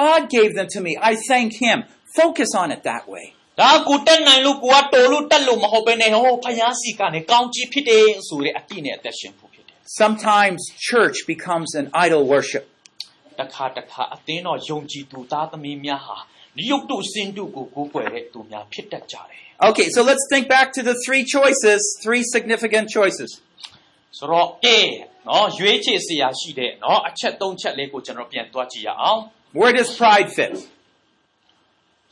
[0.00, 0.92] God gave them to me.
[1.10, 1.78] I thank Him.
[2.20, 12.64] Focus on it that way. ။ ဒါကိုတက်နိုင်လို့ကိုကတော်လို့တက်လို့မဟုတ်ဘဲနဲ့ဟောဖယားစီကနေကောင်းကြီးဖြစ်တယ်ဆိုတဲ့အတိနဲ့အသက်ရှင်ဖို့ဖြစ်တယ် Sometimes church becomes an idol worship.
[13.04, 16.18] ။တခါတခါအသင်းတော်ယုံကြည်သူသားသမီးများဟာ
[16.56, 23.30] ဒီယုတ်တုစင်တုကိုကိုးကွယ်တဲ့သူများဖြစ်တတ်ကြတယ် Okay, so let's think back to the three choices, three significant choices.
[23.74, 24.88] ။ဆိုတော့အေး
[25.28, 29.20] နော်ရွေးချယ်စရာရှိတဲ့နော်အချက်၃ချက်လေးကိုကျွန်တော်ပြန်တွားကြည့်ရအောင်
[29.58, 30.77] Where does pride fit? ။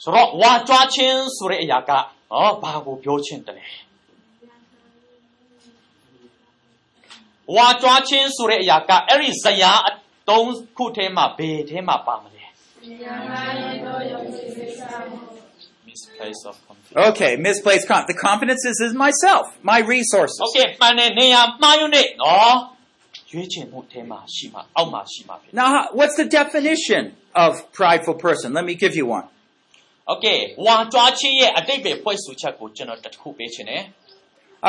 [0.02, 1.90] ဆိုတော့ဝါကြွားခြင်းဆိုတဲ့အရာက
[2.32, 3.66] နော်ဘာကိုပြောခြင်းတလဲ။
[7.56, 9.92] ဝါကြွားခြင်းဆိုတဲ့အရာကအဲ့ဒီဇယားအ
[10.28, 12.44] သုံးခုထဲမှာဘယ်ထဲမှာပါမလဲ။
[15.90, 18.10] misplace of confidence Okay, misplaced confidence.
[18.14, 22.56] The confidence is in myself, my resources. ။ Okay မှန်တယ်နေရာမှားယွင်းတဲ့နော်
[23.30, 27.02] ရွေးချယ်မှုထဲမှာရှိမှအောက်မှာရှိမှဖြစ်တယ် Now, how- what's the definition
[27.44, 28.48] of prideful person?
[28.58, 29.35] Let me give you one. ။
[30.12, 33.82] Okay ဝါကြွားခြင်းရဲ့အတိတ်ပဲဖွဲ့ဆိုချက်ကိုကျွန်တော်တစ်ခုပေးချင်တယ်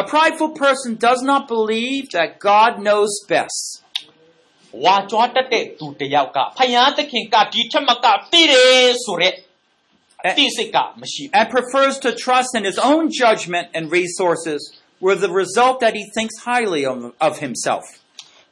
[0.02, 3.64] A prideful person does not believe that God knows best.
[4.74, 9.34] ။ဝါကြွားတတ်တဲ့သူတစ်ယောက်ကဖယားသခင်ကဒီထက်မကသိတယ်ဆိုတဲ့
[10.28, 14.60] အသိစိတ်ကမရှိဘူး and prefers to trust in his own judgment and resources
[15.08, 17.86] with the result that he thinks highly of, of himself.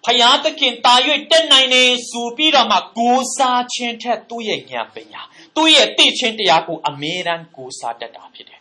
[0.05, 0.95] ဖယားသခင်တာ၍
[1.31, 5.21] တက်နိုင်နေဆိုပြီးတော့မှကိုးစားခြင်းထက်သူ့ရဲ့ဉာဏ်ပညာ
[5.55, 8.59] သူ့ရဲ့သိခြင်းတရားကိုအမြဲတမ်းကိုးစားတတ်တာဖြစ်တယ်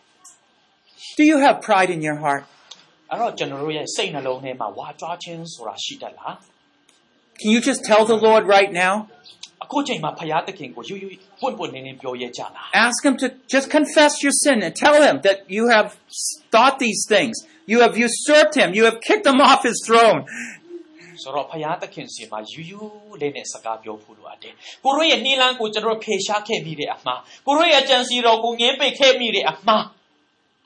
[1.17, 2.43] Do you have pride in your heart?
[2.77, 6.33] ။အဲ့တော့ကျွန်တော်တို့ရဲ့စိတ်နှလုံးထဲမှာဝါကြွားခြင်းဆိုတာရှိတတ်လား
[7.39, 8.93] Can you just tell the Lord right now?
[9.31, 11.07] ။အခုချိန်မှာဖယားသခင်ကိုယူယူ
[11.39, 15.87] ပွင့်ပွင့်နေနေပြောရဲကြလား Ask him to just confess your sin and tell him that you have
[16.53, 17.35] thought these things.
[17.71, 18.69] You have usurped him.
[18.77, 20.31] You have kicked him off his throne. ။
[21.21, 22.81] ဆိုတော့ဖယားသခင်စီမှာယူယူ
[23.21, 29.83] လေးနဲ့စကားပြောဖို့လိုအပ်တယ်။ကိုတို့ရဲ့နှီးလန်းကိုကျွန်တော်တို့ဖေရှားခဲ့မိတဲ့အမှားကိုတို့ရဲ့ကြံစီတော်ကိုငင်းပိတ်ခဲ့မိတဲ့အမှား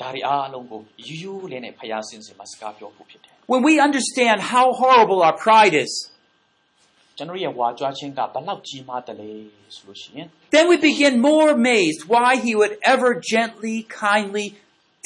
[0.01, 5.91] ဒါတွေအားလုံးကိုယူယူလေးနဲ့ဖယားစင်စီမှာစကားပြောဖို့ဖြစ်တယ် When we understand how horrible our pride is,
[6.55, 9.29] ။ကျွန်တော်ရဲ့ဝါကြွားခြင်းကဘလောက်ကြီးမားတယ်လဲ
[9.75, 14.47] ဆိုလို့ရှိရင် then we begin more amazed why he would ever gently, kindly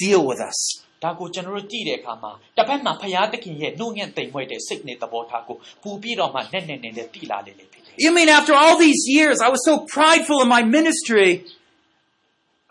[0.04, 0.60] deal with us.
[1.04, 11.30] ဒါကိုကျွန်တော်တို့ကြည့်တဲ့အခါမှာတစ်ဖက်မှာဖယားသခင်ရဲ့နှုတ်ညံ့တိမ်မွေ့တဲ့စိတ်နဲ့သဘောထားကိုပူပြီးတော့မှနဲ့နဲ့နဲ့နဲ့တိလာလေလေဖြစ်တယ် You mean after all these years, I was so prideful in my ministry,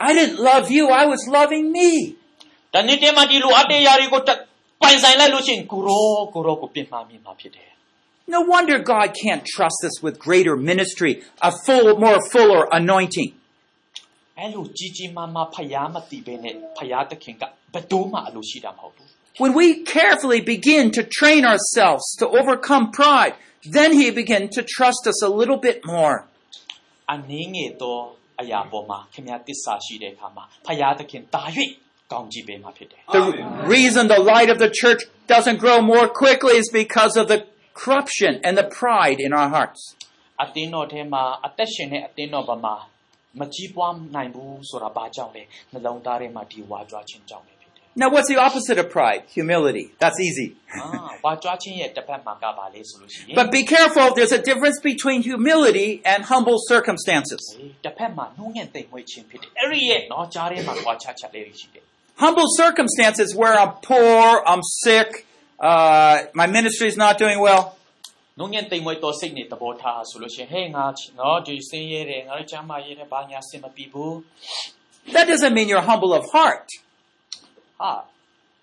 [0.09, 1.91] I didn't love you, I was loving me.
[2.71, 4.39] ။ဒါနဲ့တည်းမှဒီလိုအတေးရာတွေကိုတက်
[4.83, 7.71] ပိုင်ဆိုင်လိုက်လို့ရှိရင်ကိုရောကိုရောကိုပြင်မှာမြင်မှာဖြစ်တယ်
[8.35, 11.13] No wonder God can't trust us with greater ministry,
[11.49, 13.31] a full, more fuller anointing.
[13.37, 19.09] ။အဲလိုကြီးကြီးမားမားဖယားမသိဘဲနဲ့ဖယားသခင်က ဘယ်တော့မှအလိုရှိတာမဟုတ်ဘူး
[19.43, 23.35] When we carefully begin to train ourselves to overcome pride,
[23.77, 26.17] then He begins to trust us a little bit more.
[26.65, 27.97] ။အနည်းငယ်သော
[28.41, 31.43] အရာပေါ်မှာခင်ဗျားတစ္ဆာရှိတဲ့အခါမှာဖယားသခင်တာ၍
[32.13, 33.25] ကောင်းကြည့်ပေးမှာဖြစ်တယ် The
[33.77, 35.01] reason the light of the church
[35.35, 37.41] doesn't grow more quickly is because of the
[37.81, 39.81] corruption and the pride in our hearts.
[40.15, 42.75] ။အတင်းတော်ထဲမှာအသက်ရှင်တဲ့အတင်းတော်ဘာမှာ
[43.41, 47.52] မကြီးပွားနိုင်ဘူးဆိုတာဘာကြောင့်လဲနှလုံးသားထဲမှာဒီဝါကြွားခြင်းကြောင့်ပဲဖြစ်တယ်
[48.01, 49.23] Now, what's the opposite of pride?
[49.39, 49.85] Humility.
[49.99, 50.49] That's easy.
[50.67, 50.83] ။အာ
[51.25, 57.43] ဝါကြွားခြင်းရဲ့တစ်ဖက်မှာကပါလေဆိုလို့ရှိရင် But be careful, there's a difference between humility and humble circumstances.
[57.85, 61.83] တစ်ဖက်မှာနှုံးညံ့သိမ်မွေ့ခြင်းဖြစ်တယ်။အဲ့ဒီရဲ့တော့ကြားထဲမှာကြွားချချက်လေးတွေရှိတယ်
[62.25, 65.11] Humble circumstances where I'm poor, I'm sick,
[65.71, 67.63] uh, my ministry is not doing well.
[68.01, 70.85] ။နှုံးညံ့သိမ်မွေ့သောစိတ်နဲ့သဘောထားဆိုလို့ရှိရင်ဟဲ့ငါ
[71.19, 74.15] နော်ဒီစင်းရဲတယ်ငါတို့ချမ်းသာရဲတယ်ဘာညာစင်မပြီးဘူး
[75.15, 76.82] That doesn't mean you're humble of heart. ။
[77.81, 77.93] ဟာ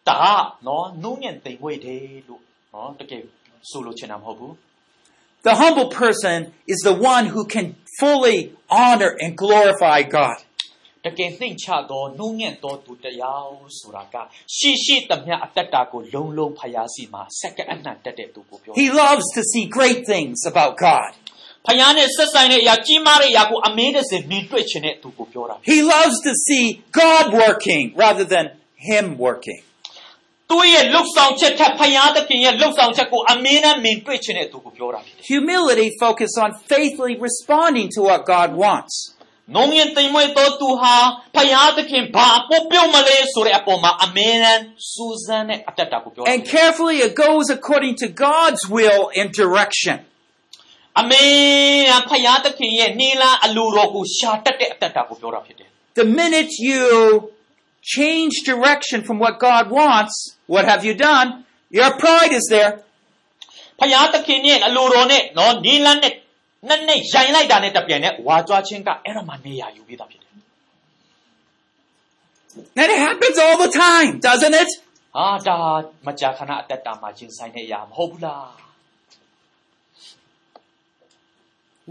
[0.10, 0.24] ဒါ
[0.68, 2.42] နော်နှုံးညံ့သိမ်မွေ့တယ်လို့
[2.74, 3.24] နော်တကယ်
[3.70, 4.54] ဆိုလို့ချင်တာမဟုတ်ဘူး
[5.48, 6.38] The humble person
[6.74, 7.68] is the one who can
[8.00, 8.40] fully
[8.84, 14.16] honor and glorify God. ။ တကယ်နှိမ်ချသောနှုံးညံ့သောသူတစ်ယောက်ဆိုတာက
[14.56, 21.12] ရှိရှိသမျှအတ္တတာကိုလုံလုံဖျားစီမှာစက္ကအနှံ့တက်တဲ့သူကိုပြော He loves to see great things about God.
[21.68, 26.66] ဖျားနဲ့ဆက်ဆိုင်တဲ့အရာကြီးမားတဲ့အရာကိုအမင်းတစ်စင်မြင်တွေ့ခြင်းတဲ့သူကိုပြောတာ He loves to see
[27.02, 28.46] God working rather than
[28.88, 29.62] Him working.
[30.52, 38.96] သူ့ရဲ့လှုပ်ဆောင်ချက်ထက်ဖျားသခင်ရဲ့လှုပ်ဆောင်ချက်ကိုအမင်းနဲ့မြင်တွေ့ခြင်းတဲ့သူကိုပြောတာဖြစ်တယ် Humility focuses on faithfully responding to what God wants.
[39.46, 40.96] ။နှုံးညံ့တိမ်မွေ့သောသူဟာ
[41.36, 44.60] ဖျားသခင်ဘာပို့ပြုတ်မလဲဆိုတဲ့အပေါ်မှာအမင်းနဲ့
[44.92, 49.98] စူးစမ်းတဲ့အတ္တတာကိုပြောတာ And carefully it goes according to God's will and direction.
[51.00, 55.68] အမင်းကဖယားသခင်ရဲ့နီလာအလိုတော်ကိုရှာတတ်တဲ့အတ္တတာကိုပြောတာဖြစ်တယ်
[56.00, 56.84] The minute you
[57.82, 61.46] change direction from what God wants, what have you done?
[61.70, 62.72] Your pride is there.
[63.78, 66.14] ။ဖယားသခင်ရဲ့အလိုတော်နဲ့နော်နီလာနဲ့
[66.70, 70.34] နဲ့နဲ့ရိုင်လိုက်တာနဲ့တပြိုင်နက်ဝါကြွားခြင်းကအဲ့ဒါမှနေရာယူပြီးသားဖြစ်တယ်
[72.82, 74.70] And it happens all the time, doesn't it?
[74.94, 75.58] ။ဟာဒါ
[76.06, 78.48] မကြာခဏအတ္တတာမှာရင်ဆိုင်တဲ့အရာမဟုတ်ဘူးလား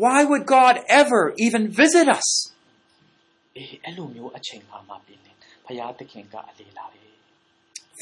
[0.02, 2.28] Why would God ever even visit us?
[2.96, 5.27] ။အေးအဲ့လိုမျိုးအချိန်ခါမှာပြင်းတယ်။
[5.68, 7.10] ဖယားသခင်ကအလေလာတယ်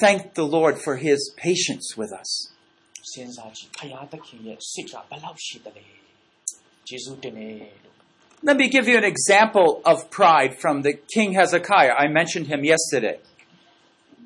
[0.05, 2.31] Thank the Lord for his patience with us.
[3.03, 5.85] ။စဉ်းစားကြည့်ဖယားသခင်ရဲ့စိတ်ကဘယ်လောက်ရှိသလဲ။
[6.89, 7.97] ယေရှုတင်တယ်လို့
[8.49, 11.95] Let me give you an example of pride from the King Hezekiah.
[12.05, 13.17] I mentioned him yesterday.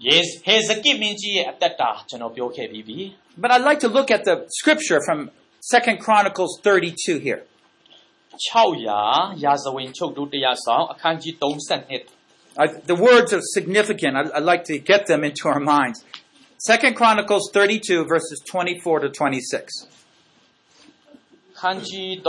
[0.09, 2.99] Yes ဟေဇကိမင်းကြီးရဲ့အတ္တတာကျွန်တော်ပြောခဲ့ပြီးပြီ။
[3.43, 5.19] But I'd like to look at the scripture from
[5.73, 7.41] 2 Chronicles 32 here.
[8.47, 12.20] 600ရာဇဝင်ချုပ်တို့တရားဆောင်အခန်းကြီး32
[12.56, 14.18] The words are significant.
[14.18, 16.04] I, I like to get them into our minds.
[16.58, 19.88] Second Chronicles 32 verses 24 to 26.
[21.62, 22.22] 한지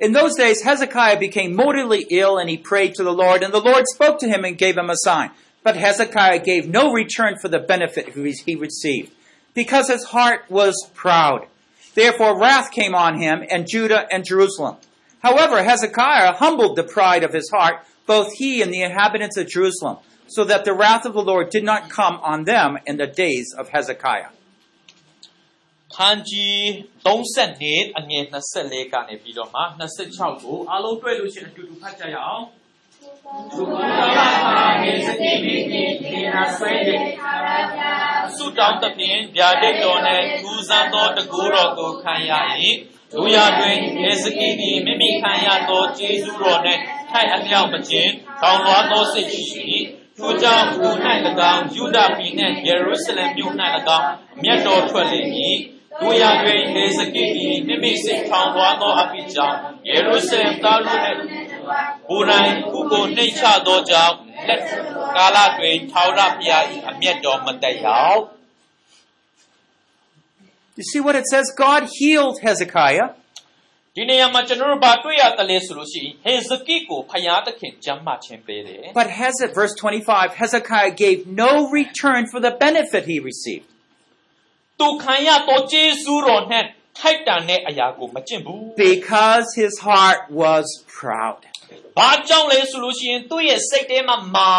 [0.00, 3.60] in those days, Hezekiah became mortally ill and he prayed to the Lord, and the
[3.60, 5.30] Lord spoke to him and gave him a sign.
[5.62, 9.12] But Hezekiah gave no return for the benefit he received,
[9.54, 11.46] because his heart was proud.
[11.95, 14.77] Therefore, wrath came on him and Judah and Jerusalem.
[15.21, 19.97] However, Hezekiah humbled the pride of his heart, both he and the inhabitants of Jerusalem,
[20.27, 23.53] so that the wrath of the Lord did not come on them in the days
[23.57, 24.31] of Hezekiah.
[25.95, 26.57] ခန်းကြီး
[27.05, 32.45] 32အငယ်24ကနေပြီးတော့မှ26ကိုအားလုံးတွေ့လို့ရှိရင်အတူတူဖတ်ကြရအောင်
[38.36, 42.32] ဆုတောင်းသဖြင့်ဗျာဒိတ်တော်နှင့်ထူးဆန်းသောတကူတော်ကိုခံရ၏
[43.12, 48.10] တို့ရတွင်ယေစကိသည်မိမိခံရသောကျေးဇူးတော်နှင့်ထိုက်အလျောက်မခြင်း
[48.42, 49.62] ကောင်းသောသောစိတ်ရှိ၏
[50.18, 50.88] ထိုကြောင့်သူ၌၎
[51.52, 53.54] င်းယူဒပြည်နှင့်ယေရုရှလင်မြို့၌၎
[53.96, 55.56] င်းအမျက်တော်ထွက်လိမ့်မည်
[56.00, 59.56] တို့ရတွင်ယေစကိသည်မိမိစိတ်ထောင်သွားသောအဖြစ်ကြောင့်
[59.88, 61.18] ယေရုရှလင်သားတို့နှင့်
[62.08, 64.14] ကိုယ်တိုင်ခုကိုနှိမ့်ချသောကြောင့်
[64.47, 64.59] လက်
[65.17, 68.23] ကာလတွင်ထာဝရဘုရား၏အမျက်တော်မတက်ရောက်
[70.77, 71.45] You see what it says?
[71.65, 73.07] God healed Hezekiah.
[73.95, 83.67] ဒီနေရာမှာကျွန်တော်တို့ဘာတွေ့ရတယ်လဲဆိုလို့ရှိရင်ဟေဇကိကိုဖျားသခင်ကြမ်းမှခြင်းပေးတယ် But Heze- verse 25, Hezekiah gave no return for the benefit he received.
[84.79, 86.63] သူခံရသောကျေးဇူးတော်နဲ့
[86.99, 90.65] ထိုက်တန်တဲ့အရာကိုမကျင့်ဘူး because his heart was
[90.99, 91.39] proud.
[91.97, 94.51] ဘာကြောင့်လဲဆိုလို့ရှိရင်သူ့ရဲ့စိတ်ထဲမှာမာ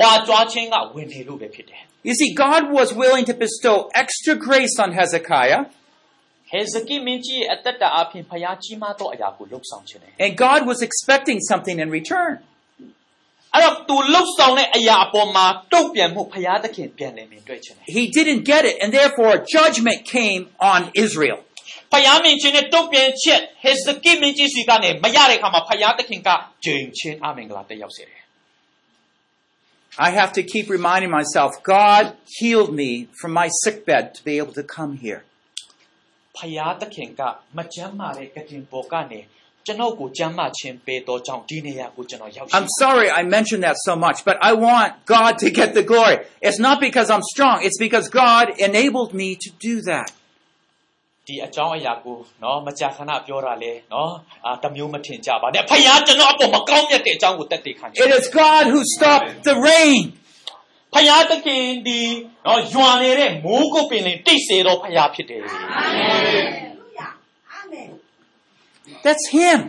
[0.00, 5.60] ဝါကြွားခြင်းကဝင်နေလို့ပဲဖြစ်တယ် You see, God was willing to bestow extra grace on Hezekiah,
[6.50, 12.32] ဟေဇကိမင်းကြီးရဲ့အသက်တာအပြင်ဖျားကြီးမားသောအရာကိုလှုပ်ဆောင်ခြင်းတယ် and God was expecting something in return.
[13.54, 21.38] အဲ့တော့သူလှုပ်ဆောင်တဲ့အရာအပေါ်မှာတုတ်ပြန်မှုဖျားသခင်ပြန်လည်မြင်တွေ့ခြင်းတယ် He didn't get it, and therefore judgment came on Israel.
[21.92, 26.28] ဖယားမင်းချင်းနဲ့တုတ်ပြန်ချက်ဟေဇကိမင်းကြီးစီကနေမရတဲ့အခါမှာဖယားသခင်က
[26.64, 28.22] ဂျိန်ချင်းအမင်္ဂလာတက်ရောက်စေတယ်
[29.96, 32.04] I have to keep reminding myself, God
[32.38, 35.20] healed me from my sickbed to be able to come here.
[36.36, 37.22] ဖယားသခင်က
[37.56, 39.20] မကြမ်းမာတဲ့ကတင်ပေါ်ကနေ
[39.66, 46.16] ကျွန်တော်ကိုကြမ်းမာခြင်းပေးတော့ကြောင့်ဒီနေရာကိုကျွန်တော်ရောက်ရှိ I'm sorry I mentioned that so much, but I want God to get the glory.
[46.46, 50.08] It's not because I'm strong, it's because God enabled me to do that.
[51.28, 54.10] ဒီအကြောင်းအရာကိုနော်မကြာခဏပြောတာလေနော်
[54.44, 60.00] အာတမျိုးမထင်ကြပါနဲ့ဖယားကျွန်တော်အပေါ်မကောင်းမြတ်တဲ့အကြောင်းကိုတက်တည်ခံတယ် It is God who stopped the rain.
[60.94, 62.00] ဖယားသခင်ဒီ
[62.46, 65.42] နော်ယွာနေတဲ့မိုးကုတ်ပင်လင်တိတ်စေတော့ဖယားဖြစ်တယ်
[69.04, 69.60] That's Him.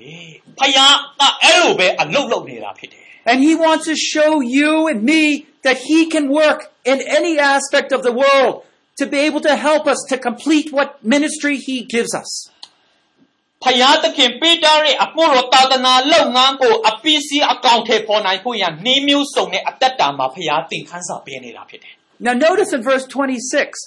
[0.00, 5.22] အေးဖယားကအဲ့လိုပဲအလုတ်လုတ်နေတာဖြစ်တယ် And He wants to show you and me
[5.66, 8.54] that He can work in any aspect of the world
[9.00, 12.30] to be able to help us to complete what ministry He gives us.
[13.64, 21.94] ဖယားသခင်ပေးထားတဲ့အမှုတော်သာသနာလုပ်ငန်းကိုအပစ္စည်းအကောင့်ထဲပေါ်နိုင်ဖို့ရန်နှင်းမျိုးစုံနဲ့အသက်တာမှာဖယားသင်ခန်းစာပေးနေတာဖြစ်တယ်
[22.26, 23.78] Now notice in verse 26,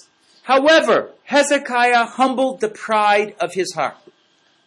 [0.52, 0.96] however,
[1.32, 3.96] Hezekiah humbled the pride of his heart.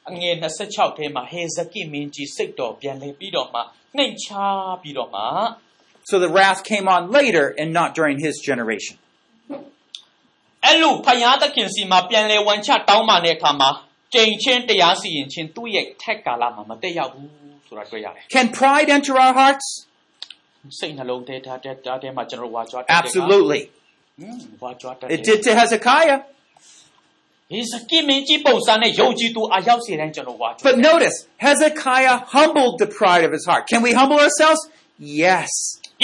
[0.09, 0.35] အငယ်
[0.67, 3.59] 26ထဲမှာဟေဇကိမင်းကြီးစိတ်တော်ပြန်လဲပြီးတော့မှ
[3.97, 4.27] နှိမ်ချ
[4.81, 5.23] ပြီးတော့မှ
[6.09, 8.95] So the wrath came on later and not during his generation.
[10.65, 13.69] အဲ့လိုဖယားသခင်စီမှာပြန်လဲဝန်ချတောင်းပန်တဲ့အခါမှာ
[14.13, 17.29] ကြိမ်ချင်းတရားစီရင်ချင်းသူ့ရဲ့ထက်ကာလမှာမတက်ရောက်ဘူး
[17.67, 19.67] ဆိုတာတွေ့ရတယ် Can pride enter our hearts?
[20.79, 23.61] စိတ်နှလုံးထဲထားတဲ့ကြားထဲမှာကျွန်တော်တို့ဝါကြွားတတ်တယ်က Absolutely.
[24.19, 26.19] ဟွန်းဝါကြွားတတ် It တယ် did to Hezekiah.
[27.51, 33.63] ဟေဇကိမင်းကြီးပုံစံနဲ့ယုံကြည်သူအရောက်စေတိုင်းကျွန်တော်ဝါကြွား But notice, Hezekiah humbled the pride of his heart.
[33.71, 34.61] Can we humble ourselves?
[35.25, 35.51] Yes.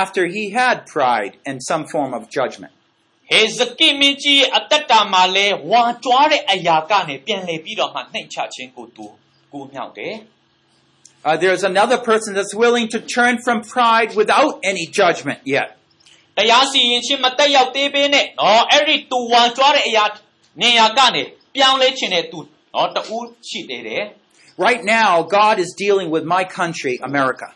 [0.00, 2.72] after he had pride and some form of judgment.
[3.30, 9.06] ဟေဇကိမင်းကြီးရဲ့အသက်တာမှာလဲဝါကြွားတဲ့အရာကနေပြန်လဲပြီးတော့မှနှိမ့်ချခြင်းကိုသူ
[9.52, 10.14] ကူမြောက်တယ်
[11.28, 15.68] Uh, there's another person that's willing to turn from pride without any judgment yet.
[16.36, 20.04] တရားစီရင်ခြင်းမတက်ရောက်သေးဘဲနဲ့နော်အဲ့ဒီသူဝါကြွားတဲ့အရာ
[20.62, 21.22] နေရာကနေ
[21.54, 22.38] ပြောင်းလဲခြင်းတဲ့သူ
[22.74, 24.04] နော်တူရှိသေးတယ်
[24.68, 27.48] Right now, God is dealing with my country, America.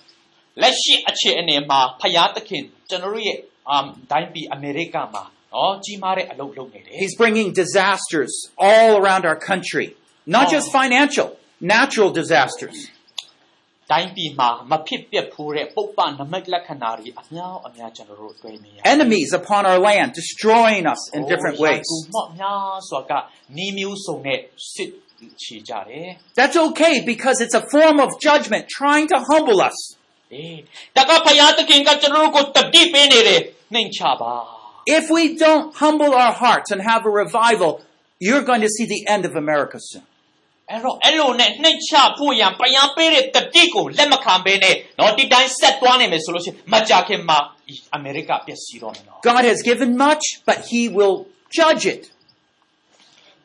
[0.62, 3.38] လက်ရှိအခြေအနေမှာဖယားသခင်ကျွန်တော်တို့ရဲ့
[3.70, 5.24] အမ်ဒိုင်းပြည်အမေရိကမှာ
[5.54, 8.32] နော်ကြီးမားတဲ့အလုပ်လုပ်နေတယ် He's bringing disasters
[8.68, 9.86] all around our country.
[10.36, 10.52] Not Oh.
[10.54, 11.28] just financial,
[11.74, 12.76] natural disasters.
[13.92, 21.86] တိုင်းပြည်မှာမဖြစ်ပျက်ဘူးတဲ့ပုပ္ပနမိတ်လက္ခဏာတွေအများအများကျွန်တော်တို့တွေ့နေရတယ် Enemies upon our land, destroying us in different ဟို ways.
[21.86, 23.12] ရာဇူမော့များစွာက
[23.56, 24.38] နီးမျိုးစုံနဲ့
[24.74, 24.90] စစ်
[25.42, 26.08] ချီကြတယ်
[26.40, 29.78] That's okay because it's a form of judgment trying to humble us.
[30.32, 30.58] အေး
[30.96, 33.40] တကဖယားသခင်ကကျွန်တော်တို့ကိုတတိပေးနေတယ်
[33.74, 34.34] နှိမ်ချပါ
[34.98, 37.72] If we don't humble our hearts and have a revival,
[38.26, 40.04] you're going to see the end of America soon.
[40.70, 47.38] အဲ့တော့အဲ့လိုနဲ့နှိမ်ချဖို့ရန်ဖယားပေးတဲ့တတိကိုလက်မခံဘဲနဲ့နော်ဒီတိုင်းဆက်သွားနိုင်မယ်ဆိုလို့ရှိရင်မကြခင်မှာ
[47.94, 51.16] အမေရိကပျက်စီးတော့မယ်နော် God has given much, but He will
[51.58, 52.02] judge it.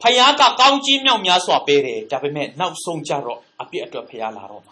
[0.01, 4.70] ဖယားကကောင်းကြီးမြောက်များစွာပေးတယ်ဒါပေမဲ့နောက်ဆုံးကြတော့အပြစ်အတွက်ဖယားလာတော့မှာ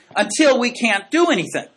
[0.22, 1.68] until we can't do anything.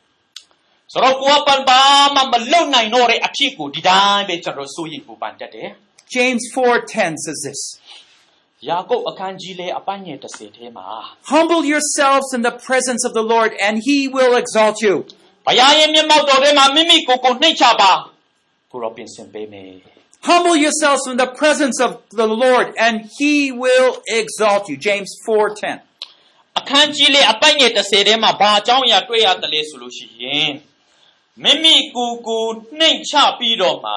[0.93, 1.81] ဆိုတော့ကိုယ်ကပန်ပါ
[2.15, 5.69] မမလုံနိုင်တော့တဲ့အဖြစ်ကိုဒီတိုင်းပဲကျွန်တော်စိုးရိမ်ပူပန်တတ်တယ်
[6.15, 7.61] James 4:10 says this.
[8.67, 10.87] ယာကုပ်အခန်းကြီးလေးအပိုင်းငယ်30ထဲမှာ
[11.33, 14.95] Humble yourselves in the presence of the Lord and he will exalt you.
[15.45, 17.91] ဘုရားရဲ့မျက်မှောက်တော်ထဲမှာမိမိကိုယ်ကိုနှိမ့်ချပါ
[18.71, 19.71] ကိုတော့ပြင်ဆင်ပေးမယ်
[20.29, 24.75] Humble yourselves in the presence of the Lord and he will exalt you.
[24.87, 25.79] James 4:10.
[26.64, 30.52] အခန်းကြီးလေးအပိုင်းငယ်30ထဲမှာဘာအကြောင်းအရာတွေ့ရတယ်လဲဆိုလို့ရှိရင်
[31.42, 32.44] မိမိကိုယ်ကို
[32.78, 33.94] နှိမ့်ချပြီးတော့မှ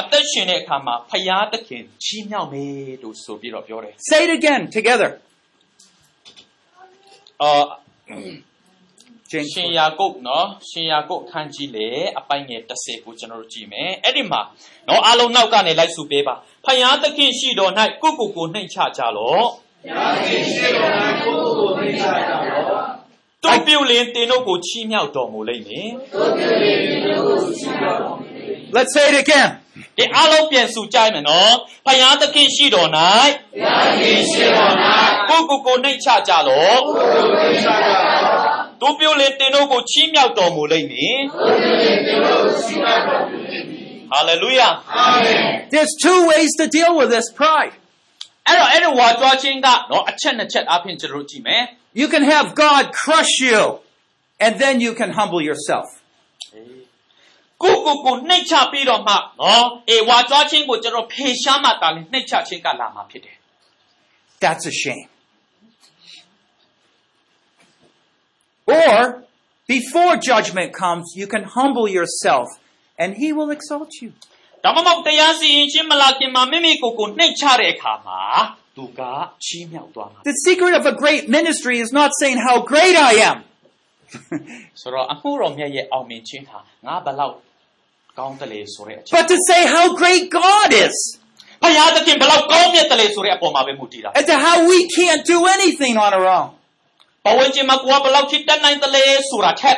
[0.00, 5.10] အသက်ရှင်တဲ့အခါမှာဖယားသခင်ချီးမြှောက်မယ်လို့ဆိုပြီးတော့ပြောတယ် Say it again together.
[7.42, 7.64] အာ
[9.30, 9.78] James ရှင် 4.
[9.78, 11.88] ယာကုပ်နော်ရှင်ယာကုပ်အခန်းကြီးလေ
[12.18, 14.40] အပိုင်းငယ်30ကိုကျွန်တော်တို့ကြည့်မယ်အဲ့ဒီမှာ
[14.88, 16.34] နော်အားလုံးနောက်ကနေလိုက်စုပေးပါ
[16.66, 18.28] ဖယားသခင်ရှိတော်၌ကိုယ့်ကို
[19.86, 20.72] ယ်
[21.24, 22.98] ကိုနှိမ့်ချကြလော့
[23.42, 25.88] သူပြုလင်တင်တို့ကိုချီးမြှောက်တော်မူလိမ့်မယ်
[28.76, 29.48] Let's say it again.
[29.96, 31.52] ဒီအားလုံးပြန်စုကြိုင်းမယ်နော်
[31.86, 32.88] ဖယားသခင်ရှိတော်၌
[33.54, 34.74] ဖယားသခင်ရှိတော်၌
[35.28, 44.72] ကိုယ့်ကိုယ်ကိုနှိမ့်ချကြလော့ကိုယ့်ကိုယ်ကိုနှိမ့်ချကြလော့သူပြုလင်တင်တို့ကိုချီးမြှောက်တော်မူလိမ့်မည်သူပြုလင်တင်တို့ကိုချီးမြှောက်တော်မူလိမ့်မည် hallelujah
[45.72, 47.74] There's two ways to deal with this pride.
[48.47, 51.63] အဲ့တော့အဲ့ဒီဝါကြွားခြင်းကနော်အချက်နှစ်ချက်အပြင်ကျွန်တော်တို့ကြည့်မယ်
[52.01, 53.59] You can have God crush you
[54.43, 55.87] and then you can humble yourself.
[57.61, 63.35] ကိုယ့်ကိုယ်ကိုနှိမ့်ချပြီးတော့မှနော်အေဝါကြွားခြင်းကိုကျွန်တော်ဖေရှားမှတာလေနှိမ့်ချခြင်းကလာမှာဖြစ်တယ်
[64.43, 65.07] That's a shame.
[68.77, 69.23] Or
[69.67, 72.47] Before judgment comes, you can humble yourself
[72.99, 74.13] and he will exalt you.
[74.63, 78.21] ဒါမှမဟုတ်တရားစီရင်ခြင်းမလာခင်မှာမိမိကိုယ်ကိုနှိမ်ချတဲ့အခါမှာ
[78.77, 79.01] သူက
[79.45, 83.37] ချီးမြှောက်သွားမှာ The secret of a great ministry is not saying how great I am.
[84.81, 87.35] ဆိုတော့အမှုတော်မြတ်ရဲ့အောင်မြင်ခြင်းဟာငါဘယ်လောက်
[88.19, 90.95] ကောင်းတယ်လေဆိုတဲ့အချက် but to say how great God is
[91.63, 96.47] ဖယားသခင်ဘယ်လောက်ကောင်းမြတ်တယ်လေဆိုတဲ့အပေါ်မှာပဲမူတည်တာ and to how we can't do anything on our own.
[97.25, 99.77] ပဝန်းကျင်မှာကိုကဘယ်လောက်ချစ်တတ်နိုင်တယ်လေဆိုတာထက်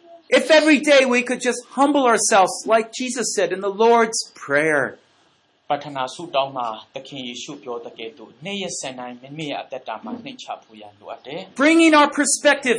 [0.38, 4.84] If every day we could just humble ourselves, like Jesus said in the Lord's Prayer,
[5.70, 12.78] ပထနာဆုတောင်းမှာသခင်ယေရှုပြောတဲ့ကဲ့သို့နေ့ရက်စံတိုင်းမိမိရဲ့အသက်တာမှာနှိမ့်ချဖို့ရလိုအပ်တယ် bringing our perspective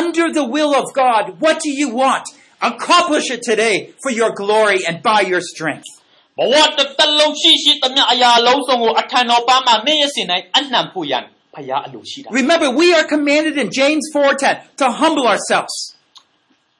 [0.00, 1.24] under the will of God.
[1.44, 2.26] What do you want?
[2.70, 5.90] Accomplish it today for your glory and by your strength.
[6.38, 11.24] ဘဝတစ်သက်လုံးရှိရှိသမျှအရာလုံးစုံကိုအထံတော်ပါမှာနေ့ရက်စံတိုင်းအနှံဖို့ရန်
[11.54, 15.74] ဖယားအလိုရှိတာ Remember, we are commanded in James 4:10 to humble ourselves.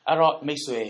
[0.08, 0.82] အဲ့တော့မိတ်ဆွေ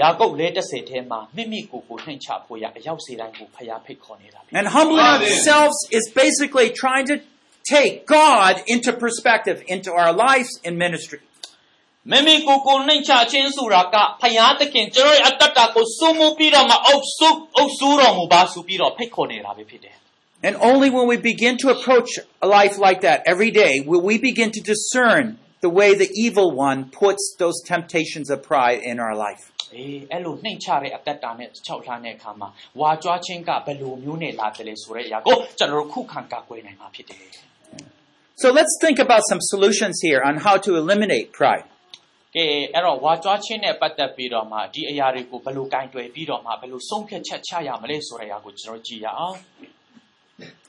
[0.00, 7.16] ယာကုပ်လေးတစ်စေထဲမှာမိမိကိုယ်ကိုနှိမ်ချဖို့ရအရောက်စေတိုင်းကိုဖယားဖိတ်ခေါ်နေတာဖြစ် And humbling ourselves is basically trying to
[7.74, 11.20] take God into perspective into our lives and ministry.
[12.10, 19.96] မိမိကိုယ်ကိုနှိမ်ချခြင်းဆိုတာကဖယားသခင်ကျွန်တော်ရဲ့အတ္တတာကိုစုံမှုပြီးတော့မှအုပ်စုအုပ်စုတော်မူပါဆိုပြီးတော့ဖိတ်ခေါ်နေတာပဲဖြစ်တယ်
[20.48, 22.10] And only when we begin to approach
[22.46, 25.24] a life like that every day will we begin to discern
[25.66, 29.42] the way the evil one puts those temptations of pride in our life.
[29.76, 32.48] အေးအဲ့လိုနှိမ်ချတဲ့အတ္တတာနဲ့၆လှမ်းတဲ့အခါမှာ
[32.80, 37.20] ဝါကြွားခြင်းကဘယ်လိုမျိုးနဲ့လာတယ်လဲဆိုတဲ့အရာကိုကျွန်တော်တို့ခုခံကာကွယ်နိုင်မှာဖြစ်တယ်
[38.42, 41.66] So let's think about some solutions here on how to eliminate pride.
[42.36, 49.38] ကဲအဲ့တော့ဝါကြွားခြင်းနဲ့ပတ်သက်ပြီးတော့မှဒီအရာတွေကိုဘယ်လိုကင်တွယ်ပြီးတော့မှဘယ်လိုဆုံးဖြတ်ချက်ချရမလဲဆိုတဲ့အရာကိုကျွန်တော်ကြည့်ရအောင်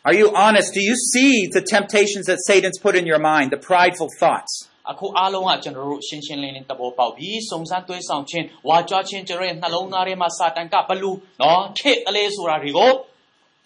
[0.08, 0.74] Are you honest?
[0.74, 4.67] Do you see the temptations that Satan's put in your mind, the prideful thoughts?
[4.92, 11.12] အခုအားလုံးကကျွန်တော်တို့ရှင်းရှင်းလင်းလင်းသဘောပေါက်ပြီစုံစမ်းသွေးဆောင်ခြင်းဝါကြွားခြင်းကျွန်တော်ရဲ့နှလုံးသားထဲမှာစာတန်ကဘလူ
[11.42, 12.92] နော်ထစ်အလေးဆိုတာတွေကို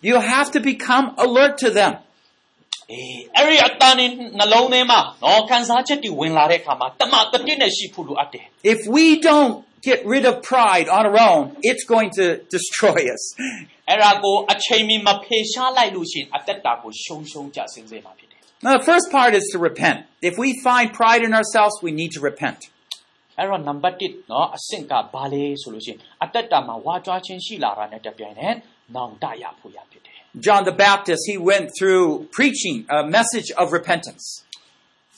[0.09, 1.93] You have to become alert to them.
[2.91, 9.53] အေးအဲ့ဒီအတန်နဲ့နှလုံးထဲမှာနော်ခံစားချက်တွေဝင်လာတဲ့အခါမှာတမတတိနဲ့ရှိဖို့လိုအပ်တယ် If we don't
[9.87, 12.25] get rid of pride on our own, it's going to
[12.55, 13.23] destroy us.
[13.89, 18.20] အဲ့ဒါကိုအချိန်မီမဖေရှားလိုက်လို့ရှိရင်အသက်တာကိုရှုံရှုံကြဆင်းစေမှာဖြစ်တယ်
[18.63, 19.97] Now, the first part is to repent.
[20.21, 22.59] If we find pride in ourselves, we need to repent.
[23.39, 28.55] အဲ့တော့ number 1เนาะအဆင့်ကဘာလဲဆိုလို့ရှိရင်အသက်တာမှာဝါကြွားခြင်းရှိလာတာနဲ့တပြိုင်နက်
[28.95, 34.25] နောင်တရဖို့ရဖြစ်တယ် John the Baptist, he went through preaching a message of repentance.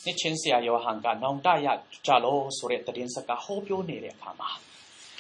[0.06, 1.68] နှစ်ချင်းဆရာယောဟန်ကနောင်တရ
[2.06, 4.50] ကြလို့ဆိုတဲ့သတင်းစကားဟောပြောနေတဲ့အခါမှာ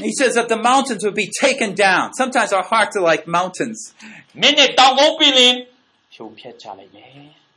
[0.07, 2.13] He says that the mountains would be taken down.
[2.21, 3.79] Sometimes our hearts are like mountains.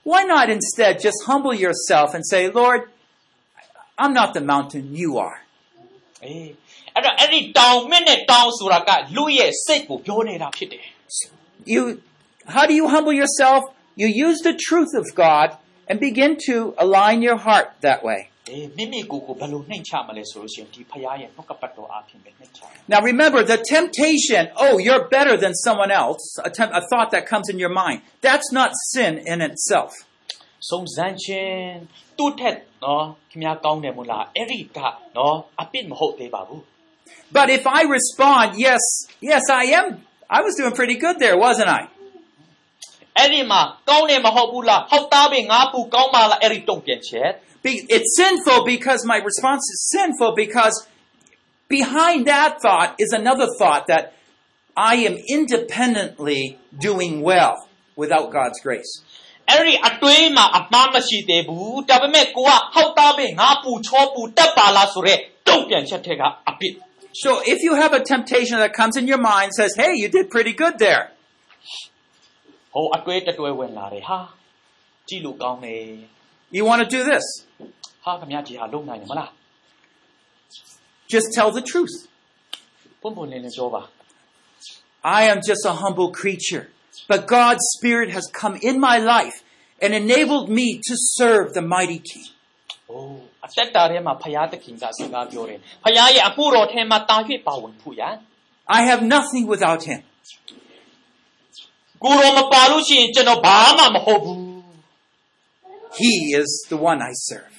[0.06, 2.80] မင်းနဲ့တောင်ကုန်းပင်လင်ဖြိုဖျက်ကြလိုက်မယ် Why not instead just humble yourself and say, Lord,
[4.02, 5.38] I'm not the mountain, you are.
[6.24, 6.50] အေး
[6.94, 10.84] အဲ့တော့အဲ့ဒီတောင်မင်းနဲ့တောင်ဆိုတာကလူရဲ့စိတ်ကိုပြောနေတာဖြစ်တယ်
[11.74, 11.82] You,
[12.54, 13.60] how do you humble yourself?
[14.00, 15.48] You use the truth of God
[15.88, 18.20] and begin to align your heart that way.
[18.48, 27.08] အေးမိမိကိုယ်ကိုဘယ်လိုနှိမ်ချမလဲဆိုလို့ရှိရင်ဒီဖရားရဲ့နှုတ်ကပတ်တော်အပြင်ပဲနှိမ်ချတယ် Now remember, the temptation, oh, you're better than someone else, a, temp- a thought
[27.14, 29.90] that comes in your mind, that's not sin in itself.
[30.70, 31.56] စုံစမ်းခြင်း
[32.18, 34.78] သူ့ထက်နော်ခင်ဗျားကောင်းတယ်မို့လားအဲ့ဒီက
[35.16, 36.62] နော်အပြစ်မဟုတ်သေးပါဘူး
[37.36, 38.82] But if I respond, yes,
[39.30, 39.86] yes, I am,
[40.36, 41.82] I was doing pretty good there, wasn't I?
[43.18, 50.86] အဲ့ဒီမှာကောင်းတယ်မဟုတ်ဘူးလားဟုတ်သားပဲငါပူကောင်းပါလားအဲ့ဒီတုံ့ပြန်ချက် Be- it's sinful because my response is sinful because
[51.68, 54.14] behind that thought is another thought that
[54.76, 58.92] I am independently doing well without God's grace.
[59.50, 66.74] အဲ့ဒီအတွေးမှာအမှားမရှိသေးဘူးဒါပေမဲ့ကိုကဟုတ်သားပဲငါပူချောပူတက်ပါလားဆိုတော့တုံ့ပြန်ချက်ထက်ကအပြစ်
[67.24, 70.26] So if you have a temptation that comes in your mind says, "Hey, you did
[70.34, 71.02] pretty good there."
[72.74, 74.18] ဟိုအတွေးတတွဲဝင်လာတယ်ဟာ
[75.08, 75.84] ကြည့်လို့ကောင်းတယ်
[76.56, 77.24] You want to do this?
[78.04, 79.28] ဟာခင်ဗျားဒီဟာလုံနိုင်တယ်မလား
[81.14, 81.94] Just tell the truth.
[83.00, 83.82] ပွန့်ပွန့်လင်းလင်းပြောပါ
[85.18, 86.64] I am just a humble creature,
[87.10, 89.36] but God's spirit has come in my life
[89.82, 92.28] and enabled me to serve the mighty king.
[92.90, 98.14] အိုးအသက်တာထဲမှာဖရာသခင်ကစကားပြောတယ်ဖရာရဲ့အမှုတော်ထဲမှာတာ၍ပါဝင်ဖို့ရန်
[98.78, 100.00] I have nothing without him.
[102.04, 104.45] ကိုတော်မပါလို့ရှိရင်ကျွန်တော်ဘာမှမဟုတ်ဘူး
[106.00, 107.54] He is the one I serve.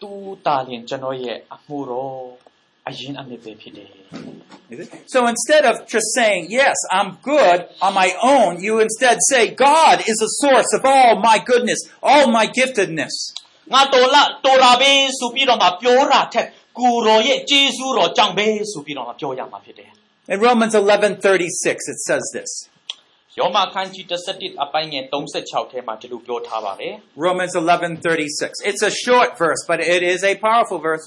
[0.00, 0.10] သူ
[0.46, 2.14] တာလင်ကျွန်တော်ရဲ့အမှုတော်
[2.88, 3.88] အရင်အမြစ်ပဲဖြစ်တယ်
[4.72, 4.88] Is it?
[5.14, 9.96] So instead of just saying, Yes, I'm good on my own, you instead say, God
[10.10, 11.80] is the source of all my goodness,
[12.10, 13.14] all my giftedness.
[13.72, 16.46] ငါတော်လာတော်တာပဲဆိုပြီးတော့မှပြောတာထက်
[16.78, 19.90] ကိုတော်ရဲ့ကျေးဇူးတော်ကြောင့်ပဲဆိုပြီးတော့မှပြောရမှာဖြစ်တယ်
[20.32, 22.50] In Romans 11:36 it says this.
[23.38, 26.94] ယောမအခန်းကြီး17အပိုင်းငယ်36ထဲမှာဒီလိုပြောထားပါတယ်
[27.26, 28.68] Romans 11:36.
[28.70, 31.06] It's a short verse, but it is a powerful verse.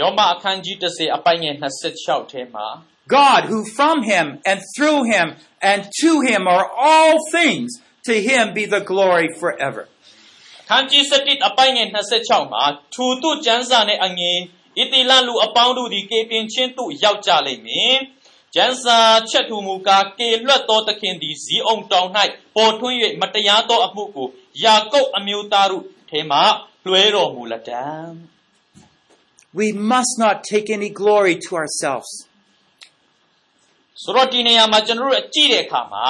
[0.00, 1.54] ယောမအခန်းကြီး10အပိုင်းငယ်
[1.94, 2.66] 26ထဲမှာ
[3.18, 5.26] God, who from him and through him
[5.70, 7.68] and to him are all things,
[8.08, 9.84] to him be the glory forever.
[10.62, 11.88] အခန်းကြီး17အပိုင်းငယ်
[12.20, 12.64] 26မှာ
[12.94, 14.38] ထူတုကျမ်းစာနဲ့အငယ်
[14.78, 17.94] ဣတိလလူအပေါင်းတို့သည်ကေပင်ချင်းသို့ရောက်ကြလိမ့်မည်
[18.55, 22.09] ကျမ်းစာချက်ထူမူကားကေလွတ်သောသခင်သည်ဇီးအောင်တောင်၌
[22.55, 24.27] ပေါ်ထွန်း၍မတရားသောအမှုကို
[24.63, 26.39] ယာကုပ်အမျိုးသားတို့ထဲမှ
[26.85, 27.83] လွှဲတော်မူလက်တံ
[29.59, 32.11] We must not take any glory to ourselves.
[34.03, 36.07] ဆိုတော့ဒီနေရာမှာကျွန်တော်တို့အကြည့်တဲ့အခါမှာ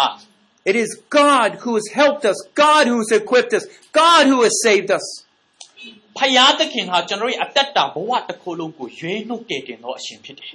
[0.69, 0.89] It is
[1.21, 3.63] God who has helped us, God who has equipped us,
[4.03, 5.05] God who has saved us.
[6.17, 10.51] ဖယားသခင်ဟာကျွန်တော်တို့ရဲ့အသက်တာဘဝတစ်ခုလုံးကိုရွေးနှုတ်ကယ်တင်သောအရှင်ဖြစ်တယ်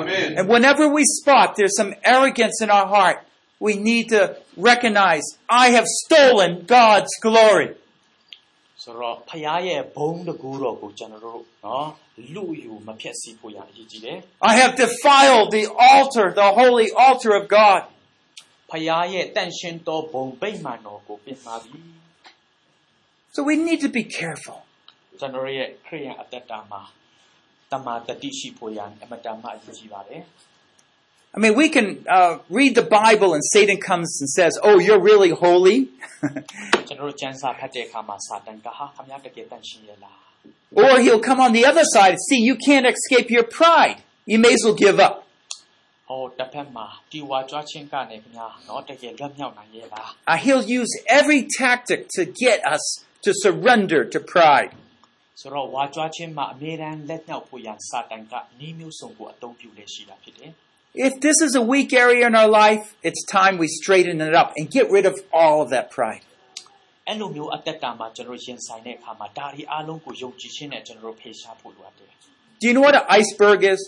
[0.00, 0.38] Amen.
[0.38, 3.18] And whenever we spot there's some arrogance in our heart,
[3.60, 7.70] we need to recognize, I have stolen God's glory.
[8.82, 11.88] ဆိုတော့ဖယားရဲ့ဘုံတကူတော်ကိုကျွန်တော်တို့နော်
[12.34, 14.18] လူယူမဖြက်စီဖို့ရအရေးကြီးတယ်
[14.50, 17.80] I have defiled the altar, the holy altar of God.
[18.70, 21.78] ဖယားရဲ့တန်ရှင်သောဘုံဗိမာန်တော်ကိုပြင်ပါပြီ
[23.34, 24.58] So we need to be careful.
[25.20, 26.82] ကျွန်တော်ရဲ့ခရိယန်အသက်တာမှာ
[27.72, 30.22] တမာတတိရှိဖို့ရအမတန်မှအရေးကြီးပါတယ်
[31.36, 35.02] I mean, we can uh, read the Bible and Satan comes and says, Oh, you're
[35.10, 35.78] really holy.
[36.88, 40.18] ကျွန်တော်တို့ကျမ်းစာဖတ်တဲ့အခါမှာစာတန်ကဟာခမရတကယ်တန်ရှင်ရဲ့လား
[40.82, 42.16] or he'll come on the other side.
[42.28, 43.98] See, you can't escape your pride.
[44.26, 45.14] You may as well give up.
[46.08, 52.84] ဟောတစ်ဖက်မှာဒီဝါကြွားခြင်းကနေခင်ဗျာနော်တကယ်လွတ်မြောက်နိုင်ရဲ့လား Uh, he'll use every tactic to get us
[53.24, 54.70] to surrender to pride.
[55.40, 60.52] ဆိုတော့ဝါကြွားခြင်းမှာအမြဲတမ်းလက်မြောက်ဖို့ရစာတန်ကနှီးမျိုးစုံကိုအသုံးပြုလေရှိတာဖြစ်တယ်
[61.08, 64.48] If this is a weak area in our life, it's time we straighten it up
[64.56, 66.24] and get rid of all of that pride.
[67.08, 72.10] အဲ့လိုမျိုးအသက်တာမှာကျွန်တော်ရင်ဆိုင်တဲ့အခါမှာဒါဒီအားလုံးကိုယုံကြည်ခြင်းနဲ့ကျွန်တော်တို့ဖေရှားဖို့လိုအပ်တယ်
[72.60, 73.80] Do you know what an iceberg is?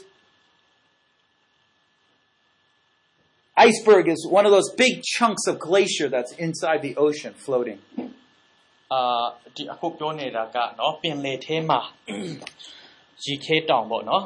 [3.68, 7.78] Iceberg is one of those big chunks of glacier that's inside the ocean floating.
[8.92, 9.24] အာ
[9.56, 11.80] ဒီအခုပြောနေတာကနော်ပင်လေထဲမှာ
[13.24, 14.24] ရေခဲတောင်ပေါ့နော်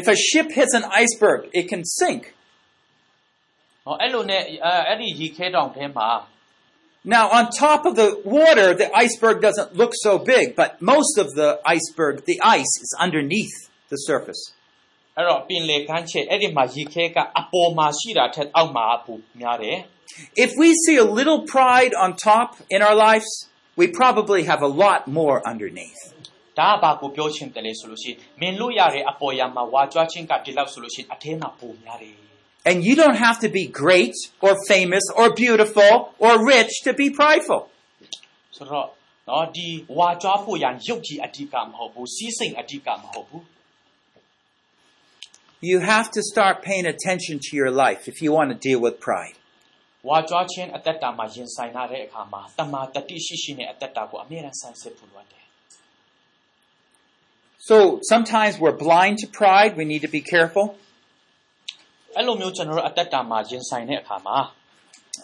[0.00, 2.22] If a ship hits an iceberg, it can sink.
[3.84, 6.08] ဟောအဲ့လိုနဲ့အဲအဲ့ဒီရေခဲတောင်ထဲမှာ
[7.16, 11.28] Now, on top of the water, the iceberg doesn't look so big, but most of
[11.34, 13.56] the iceberg, the ice, is underneath
[13.92, 14.42] the surface.
[15.16, 19.78] အဲ့တော့ပင်လေကမ်းခြေအဲ့ဒီမှာရေခဲကအပေါ်မှာရှိတာထက်အောက်မှာပူများတယ်
[20.44, 23.30] If we see a little pride on top in our lives,
[23.80, 26.02] we probably have a lot more underneath.
[26.60, 32.16] ဒါကဘာကိုပြောချင်တယ်လဲဆိုလို့ရှိရင်မင်းလို့ရတဲ့အပေါ်ရမှာဝါကြွားခြင်းကဒီလောက်ဆိုလို့ရှိရင်အထဲမှာပူများတယ်
[32.70, 35.92] And you don't have to be great or famous or beautiful
[36.24, 37.62] or rich to be prideful.
[38.56, 38.86] ဆိုတော့
[39.28, 43.42] နော်ဒီဝါကြွားဖို့ရန်ရုပ်ကြီးအဓိကမဟုတ်ဘူးစီးစိမ်အဓိကမဟုတ်ဘူး
[45.70, 48.94] You have to start paying attention to your life if you want to deal with
[49.08, 49.36] pride.
[50.08, 55.44] ဝါကြွားခြင်းအသက်တာမှာရင်ဆိုင်ရတဲ့အခါမှာတမာတတိရှိရှိနဲ့အသက်တာကိုအမြဲတမ်းဆန်းစစ်ဖို့လိုအပ်တယ်
[57.68, 57.76] So
[58.12, 59.70] sometimes we're blind to pride.
[59.80, 60.66] We need to be careful.
[62.16, 64.38] အဲ့လိုမျိုးကျွန်တော်တို့အသက်တာမှာရင်ဆိုင်တဲ့အခါမှာ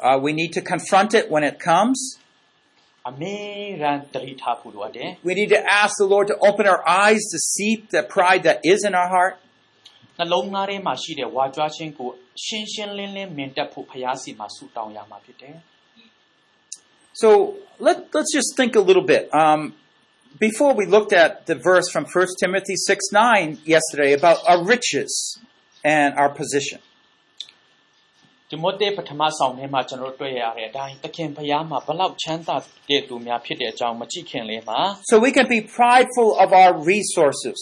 [0.08, 1.98] Uh, we need to confront it when it comes.
[3.08, 3.38] အမြဲ
[3.82, 8.58] တမ်းတတိထားဖို့လိုအပ်တယ် We need to ask the Lord to open our eyes to see the pride that
[8.72, 9.34] is in our heart.
[10.18, 12.08] နှလုံးသားထဲမှာရှိတဲ့ဝါကြွားခြင်းကို
[12.44, 15.56] ရှင်းရှင်းလင်းလင်းမြင်တတ်ဖို့ဖျားစီမှာဆုတောင်းရမှာဖြစ်တယ်
[17.22, 17.28] So
[17.86, 19.22] let, let's just think a little bit.
[19.34, 19.74] Um,
[20.38, 25.38] before we looked at the verse from 1 Timothy 6 9 yesterday about our riches
[25.84, 26.80] and our position.
[28.52, 32.56] ဒီမိုသေပထမဆောင်ထဲမှာကျွန်တော်တို့တွေ့ရတဲ့အတိုင်းသခင်ဖျားမှာဘလောက်ချမ်းသာ
[32.88, 37.58] တဲ့သူများဖြစ်တဲ့အကြောင်းမကြည့်ခင်လေးမှာ So we can be prideful of our resources.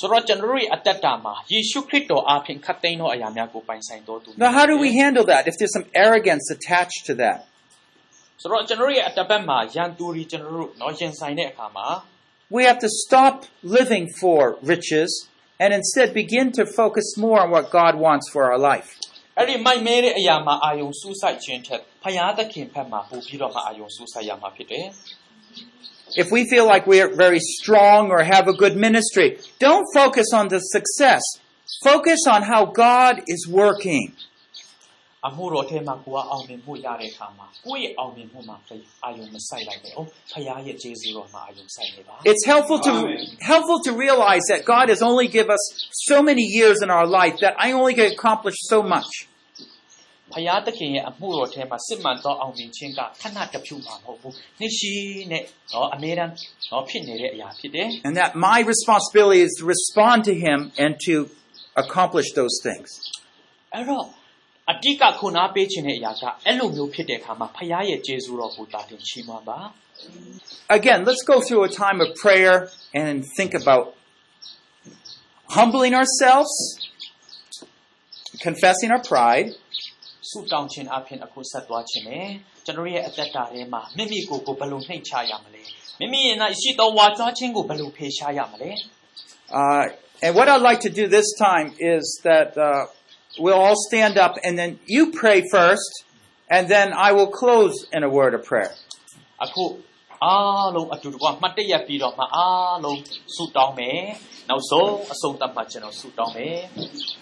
[0.00, 7.38] ဆိုတော့ကျွန်တော်တို့ရဲ့အသက်တာမှာယေရှုခရစ်တော်အားဖြင့်ခတ်သိမ်းသောအရာများကိုပိုင်ဆိုင်တော်သူ Now, how do we handle that if there's some arrogance attached to that?
[8.42, 11.86] ဆိုတော့ကျွန်တော်တို့ရဲ့အတပတ်မှာရန်သူတွေကျွန်တော်တို့เนาะရင်ဆိုင်တဲ့အခါမှာ
[12.56, 13.34] We have to stop
[13.78, 14.40] living for
[14.72, 15.10] riches
[15.62, 18.88] and instead begin to focus more on what God wants for our life.
[19.38, 24.86] အဲ့ဒီမိုက်မဲတဲ့အရာမှာအာယုံစူးစိုက်ခြင်းထက်ဖယားသခင်ဘက်မှာပို့ပြီးတော့မှအာယုံစူးစိုက်ရမှာဖြစ်တယ်
[26.16, 30.48] If we feel like we're very strong or have a good ministry, don't focus on
[30.48, 31.22] the success.
[31.84, 34.06] Focus on how God is working.
[35.26, 38.56] အမှုတော်ထဲမှာကိုကအောင်မြင်မှုရတဲ့အခါမှာကိုယ့်ရဲ့အောင်မြင်မှုမှာ
[39.04, 42.92] အာယုံမဆိုင်လိုက်ပဲ။အိုးဖယားရဲ့ကျေးဇူးတော်မှာအာယုံဆိုင်နေပါ It's helpful to
[43.52, 45.62] helpful to realize that God has only give us
[46.08, 49.10] so many years in our life that I only can accomplish so much.
[50.32, 54.92] ဖယားသခင်ရဲ့အမှုတော်ထဲမှာစစ်မှန်သောအောင်မြင်ခြင်းကခဏတစ်ဖြုမှာမဟုတ်ဘူး။နှစ်ရှိ
[55.30, 55.42] နဲ့
[55.72, 56.32] နော်အမြဲတမ်း
[56.70, 61.14] နော်ဖြစ်နေတဲ့အရာဖြစ်တယ် And that my responsibility is to respond to him and to
[61.82, 62.88] accomplish those things.
[63.32, 64.04] ။အဲ့တော့
[64.72, 69.60] အတိကခုနာပေးခြင်းတဲ့အရာကအဲ့လိုမျိုးဖြစ်တဲ့အခါမှာဖယားရဲ့ကျေးဇူးတော်ကိုတာတင်ချီးမွမ်းပါ
[70.78, 72.54] Again, let's go through a time of prayer
[73.02, 73.84] and think about
[75.56, 76.52] humbling ourselves,
[78.46, 79.48] confessing our pride,
[80.32, 82.28] ဆုတောင်းခြင်းအပြင်အခုဆက်သွားခြင်းနဲ့
[82.64, 85.62] ကျွန်တော်ရဲ့အသက်တာထဲမှာမိမိကိုယ်ကိုဘယ်လိုနှိမ်ချရမလဲ
[86.00, 88.70] မိမိရဲ့၌ရှိသောဝါကြွားခြင်းကိုဘယ်လိုဖေရှားရမလဲ
[89.50, 89.84] Uh,
[90.24, 92.84] and what I'd like to do this time is that uh,
[93.38, 96.04] we'll all stand up and then you pray first,
[96.50, 98.72] and then I will close in a word of prayer.
[99.44, 99.64] အခု
[100.24, 103.00] အားလုံးအတူတကွမှတ်တရပြီးတော့မှအားလုံး
[103.34, 104.02] ဆုတောင်းမယ်
[104.50, 106.58] နောက်ဆုံးအဆုံးသတ်မှကျွန်တော်ဆုတောင်းမယ်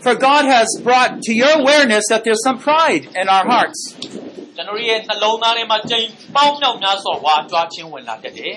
[0.04, 3.80] For God has brought to your awareness that there's some pride in our hearts.
[4.56, 6.04] ကျွန်တော်ရဲ့နှလုံးသားထဲမှာချိန်
[6.36, 8.54] ပေါင်းမြောက်များစွာဝါကြွားခြင်းဝင်လာတတ်တယ်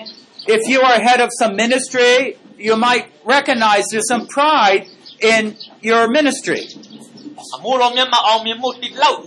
[0.57, 2.13] If you are head of some ministry,
[2.67, 4.83] you might recognize there's some pride
[5.33, 5.41] in
[5.89, 6.61] your ministry.
[7.55, 9.19] အမှုတော်မြတ်မှာအောင်မြင်မှုတိလောက်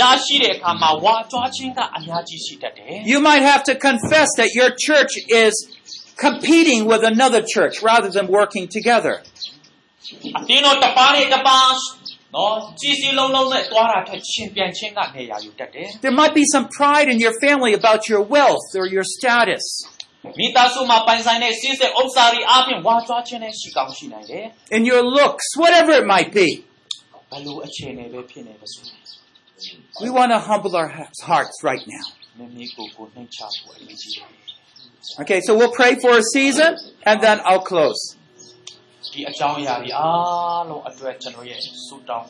[0.00, 5.12] ရရှိတဲ့အခါမှာဝါကြွားခြင်းကအများကြီးရှိတတ်တယ် You might have to confess that your church
[5.44, 5.52] is
[6.26, 9.14] competing with another church rather than working together.
[10.38, 11.68] အတင်းတော့တပားနဲ့တပား
[12.34, 19.64] နော်ကြီးစီလုံးလုံးနဲ့သွားတာထက်ရှင်ပြန်ခြင်းကနေရာယူတတ်တယ် There might be some pride in your family about your wealth or your status.
[20.38, 24.44] မိသားစုမှာပိုင်ဆိုင်တဲ့စီးစိမ်ဥစ္စာတွေအပြင်ဝါကြွားခြင်းနဲ့ရှိကောင်းရှိနိုင်တယ်
[24.76, 26.48] in your looks, whatever it might be.
[27.30, 28.86] ဘယ်လိုအခြေအနေပဲဖြစ်နေပါစို့
[30.04, 30.90] We want to humble our
[31.28, 32.06] hearts right now.
[32.38, 34.28] မိမိကိုယ်ကိုနှိမ်ချဖို့အရေးကြီးတယ်
[35.22, 36.70] Okay, so we'll pray for a season
[37.08, 38.00] and then I'll close.
[39.12, 42.26] ဒီအကြောင်းအရာတွေအားလုံးအတွက်ကျွန်တော်ရဲ့ဆုတောင်း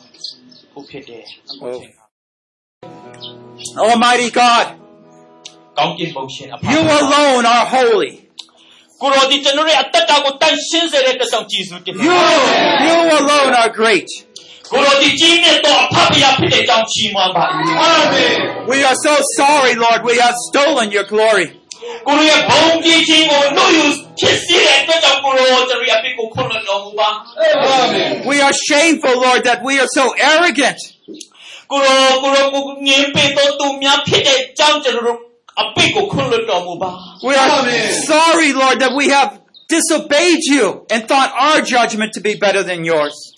[0.71, 1.99] ဖို့ဖြစ်တယ်အခုချိန်က
[3.89, 4.65] Almighty God,
[5.77, 8.13] ကောင်းကင်ဘုံရှင်အဖ you alone are holy.
[9.01, 12.15] ကိုရောဒီကျွန်တော်ရဲ့အသက်တာကိုတန်ရှင်းစေတဲ့တဆောင်ကြည်စုတင်ပါ You,
[12.87, 14.09] you alone are great.
[14.71, 17.45] ကိုရောဒီကြီးမြတ်သောအဖဖရာဖြစ်တဲ့အကြောင်းချီးမွမ်းပါ
[17.81, 18.33] အာမင်
[18.71, 21.47] We are so sorry, Lord, we have stolen your glory.
[22.48, 23.04] 범기
[28.26, 30.76] We are shameful, Lord, that we are so arrogant.
[37.22, 37.62] We are
[38.04, 42.84] sorry, Lord, that we have disobeyed you and thought our judgment to be better than
[42.84, 43.29] yours.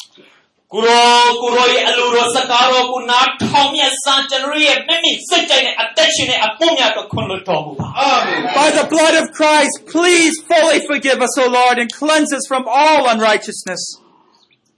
[0.74, 12.46] ကိုရောကိုရောရဲ့အလိုတော်စကားတော်ကိုနားထောင်မြတ်စံကျွန်တော်ရဲ့မိမိစိတ်ကြိုက်တဲ့အသက်ရှင်တဲ့အဖို့များတော့ခွင့်လွှတ်တော်မူပါအာမင် By the blood of Christ, please fully forgive us, O Lord, and cleanse us
[12.52, 13.82] from all unrighteousness.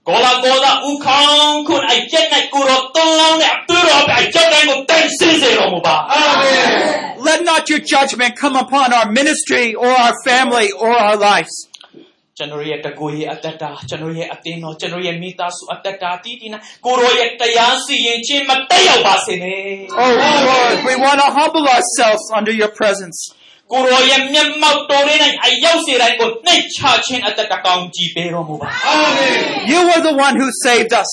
[0.08, 6.64] ကိုလာကိုလာဥခေါင်းခွန်အိုက်ချက်နဲ့ကိုရောတုံးလောင်းတဲ့အတူတော်ပဲအချက်တိုင်းကိုတန်ဆင်းစေတော်မူပါအာမင်
[7.30, 11.54] Let not your judgment come upon our ministry or our family or our lives.
[12.38, 19.62] ကျွန်တော်ရဲ့တကူရဲ့အတ္တတာကျွန်တော်ရဲ့အတင်းတော်ကျွန်တော်ရဲ့မိသားစုအတ္တတာတည်တည်နာကိုရောရဲ့တရားစီရင်ခြင်းမတက်ရောက်ပါစေနဲ့
[20.02, 20.12] Oh
[20.50, 23.20] Lord, we want to humble ourselves under your presence.
[23.72, 29.34] ကိုရောရဲ့မျက်မှောက်တော်ရင်းအရောက်စေတိုင်းကိုနှိတ်ချခြင်းအတ္တတကောင်းကြည်ပေးတော်မူပါအာမင်
[29.72, 31.12] You are the one who saved us.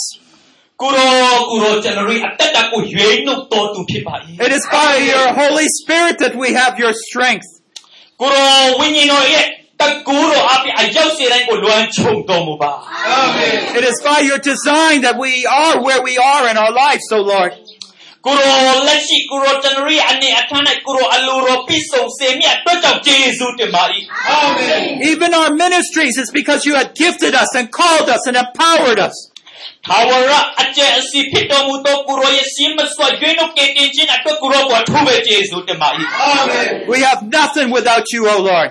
[0.82, 4.14] ကိုရောကိုရောကျွန်တော်ရဲ့အတ္တတာကိုရွေးနှုတ်တော်သူဖြစ်ပါ၏
[4.46, 7.48] It is by your Holy Spirit that we have your strength.
[8.20, 9.46] ကိုရောဝိညာဉ်တော်ရဲ့
[9.80, 12.72] တကူတော်အပြင်အရောက်စေတိုင်းကိုလွှမ်းခြုံတော်မူပါ
[13.09, 15.32] အာမင် It is by your design that we
[15.62, 17.52] are where we are in our lives, O Lord.
[18.26, 23.84] ကိုရောလက်ရှိကိုရောကျွန်တော်ရဲ့အနေအထားနဲ့ကိုရောအလိုတော်ပြည့်စုံစေမြတ်အတွက်ကြောင့်ယေရှုတင်ပါ၏
[24.28, 24.80] အာမင်
[25.12, 29.16] Even our ministries is because you had gifted us and called us and empowered us.
[29.86, 30.32] ထာဝရ
[30.62, 35.88] အကျင့်အစီဖြစ်တော်မူသောကိုရောရဲ့စီမစွာရွေးနှုတ်ကယ်တင်ခြင်းအတွက်ကိုရောကိုထူးပဲယေရှုတင်ပါ၏
[36.20, 38.70] အာမင် We have nothing without you, O Lord.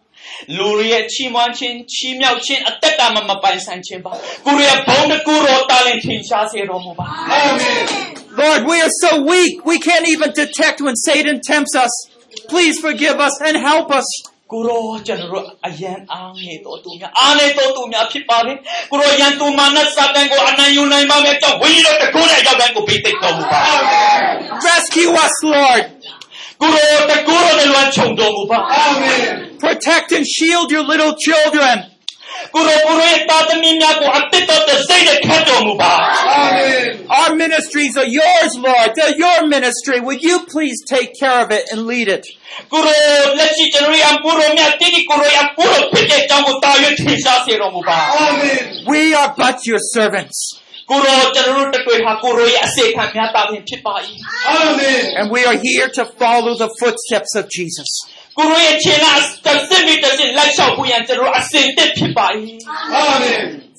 [0.56, 4.12] လူတွေရဲ့ချီးမွမ်းခြင်းချီးမြှောက်ခြင်းအသက်တာမှာမပိုင်ဆိုင်ခြင်းပါ
[4.46, 7.06] ကိုရောရဲ့ဘုံတစ်ခုတော်တာလင်ထင်ရှားစေတော်မူပါ
[8.42, 9.54] Lord, we are so weak.
[9.64, 11.92] We can't even detect when Satan tempts us.
[12.52, 14.08] Please forgive us and help us.
[14.52, 18.52] ကိုရောကျွန်တော်တို့အယံအားငယ်တော်သူများအားနေတော်သူများဖြစ်ပါလေ
[18.90, 23.60] ကိုရောယံသူမာနစာတန်ကိုအနိုင်ယူနိုင်ပါမယ်ကြောင့်ဝိညာဉ်တော်တကုနဲ့ရောက်တိုင်းကိုပေးသိတော်မူပါ
[24.68, 25.84] Rescue us, Lord.
[29.59, 31.85] Protect and shield your little children.
[37.09, 38.91] Our ministries are yours, Lord.
[38.95, 39.99] They're your ministry.
[39.99, 42.25] Will you please take care of it and lead it?
[48.87, 50.61] We are but your servants.
[55.17, 57.87] And we are here to follow the footsteps of Jesus.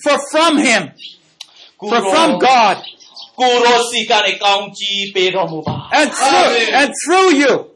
[0.03, 0.91] For from him,
[1.79, 2.79] for from God,
[5.93, 7.67] and through, and through you,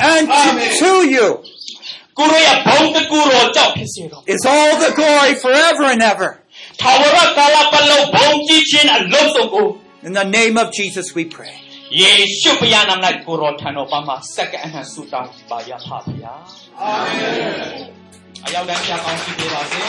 [0.00, 1.42] and to, to you,
[4.33, 6.29] is all the glory forever and ever.
[6.81, 9.67] ထာဝရကာလပတ်လုံးဘုံကြီးခြင်းအလုံးစုံကို
[10.07, 11.53] In the name of Jesus we pray.
[12.01, 16.33] ယေရှုဖခင်နာမ၌ကိုရောထံတော်ပါမှာစက္ကန့်အနှံဆုတောင်းပါရပါဗျာ
[16.81, 17.33] အာမင်
[18.45, 19.83] အရောက်တိုင်းပြကောင်းရှိပေးပါစေ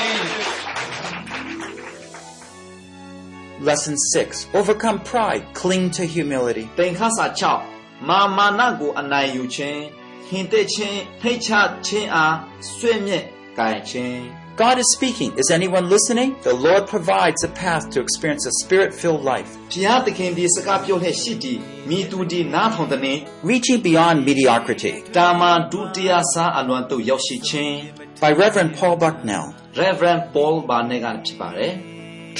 [3.68, 4.48] Lesson 6.
[4.60, 5.44] Overcome pride.
[5.60, 6.64] Cling to humility.
[6.78, 7.26] သင်္ခါစာ
[7.68, 9.80] 6မာမာနကိုအနိုင်ယူခြင်း
[10.28, 11.50] ဟင်သက်ခြင်းဖိတ်ချ
[11.86, 12.34] ခြင်းအား
[12.76, 13.24] ဆွေ့မြက်
[13.58, 15.36] ကြင်ခြင်း God is speaking.
[15.36, 16.36] Is anyone listening?
[16.42, 21.58] The Lord provides a path to experience a spirit-filled life, ဘုရားသခင်ဒီစကားပြောလျက်ရှိသည်
[21.90, 23.16] မိသူဒီနားထောင်တဲ့
[23.50, 24.94] reaching beyond mediocrity.
[25.16, 27.74] တာမန်ဒုတိယစားအလွန်သို့ရောက်ရှိခြင်း
[28.22, 29.46] By Reverend Paul Bucknell.
[29.82, 31.72] Reverend Paul ဘာနဲ့ကဖြစ်ပါတယ်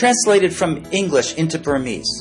[0.00, 2.12] Translated from English into Burmese.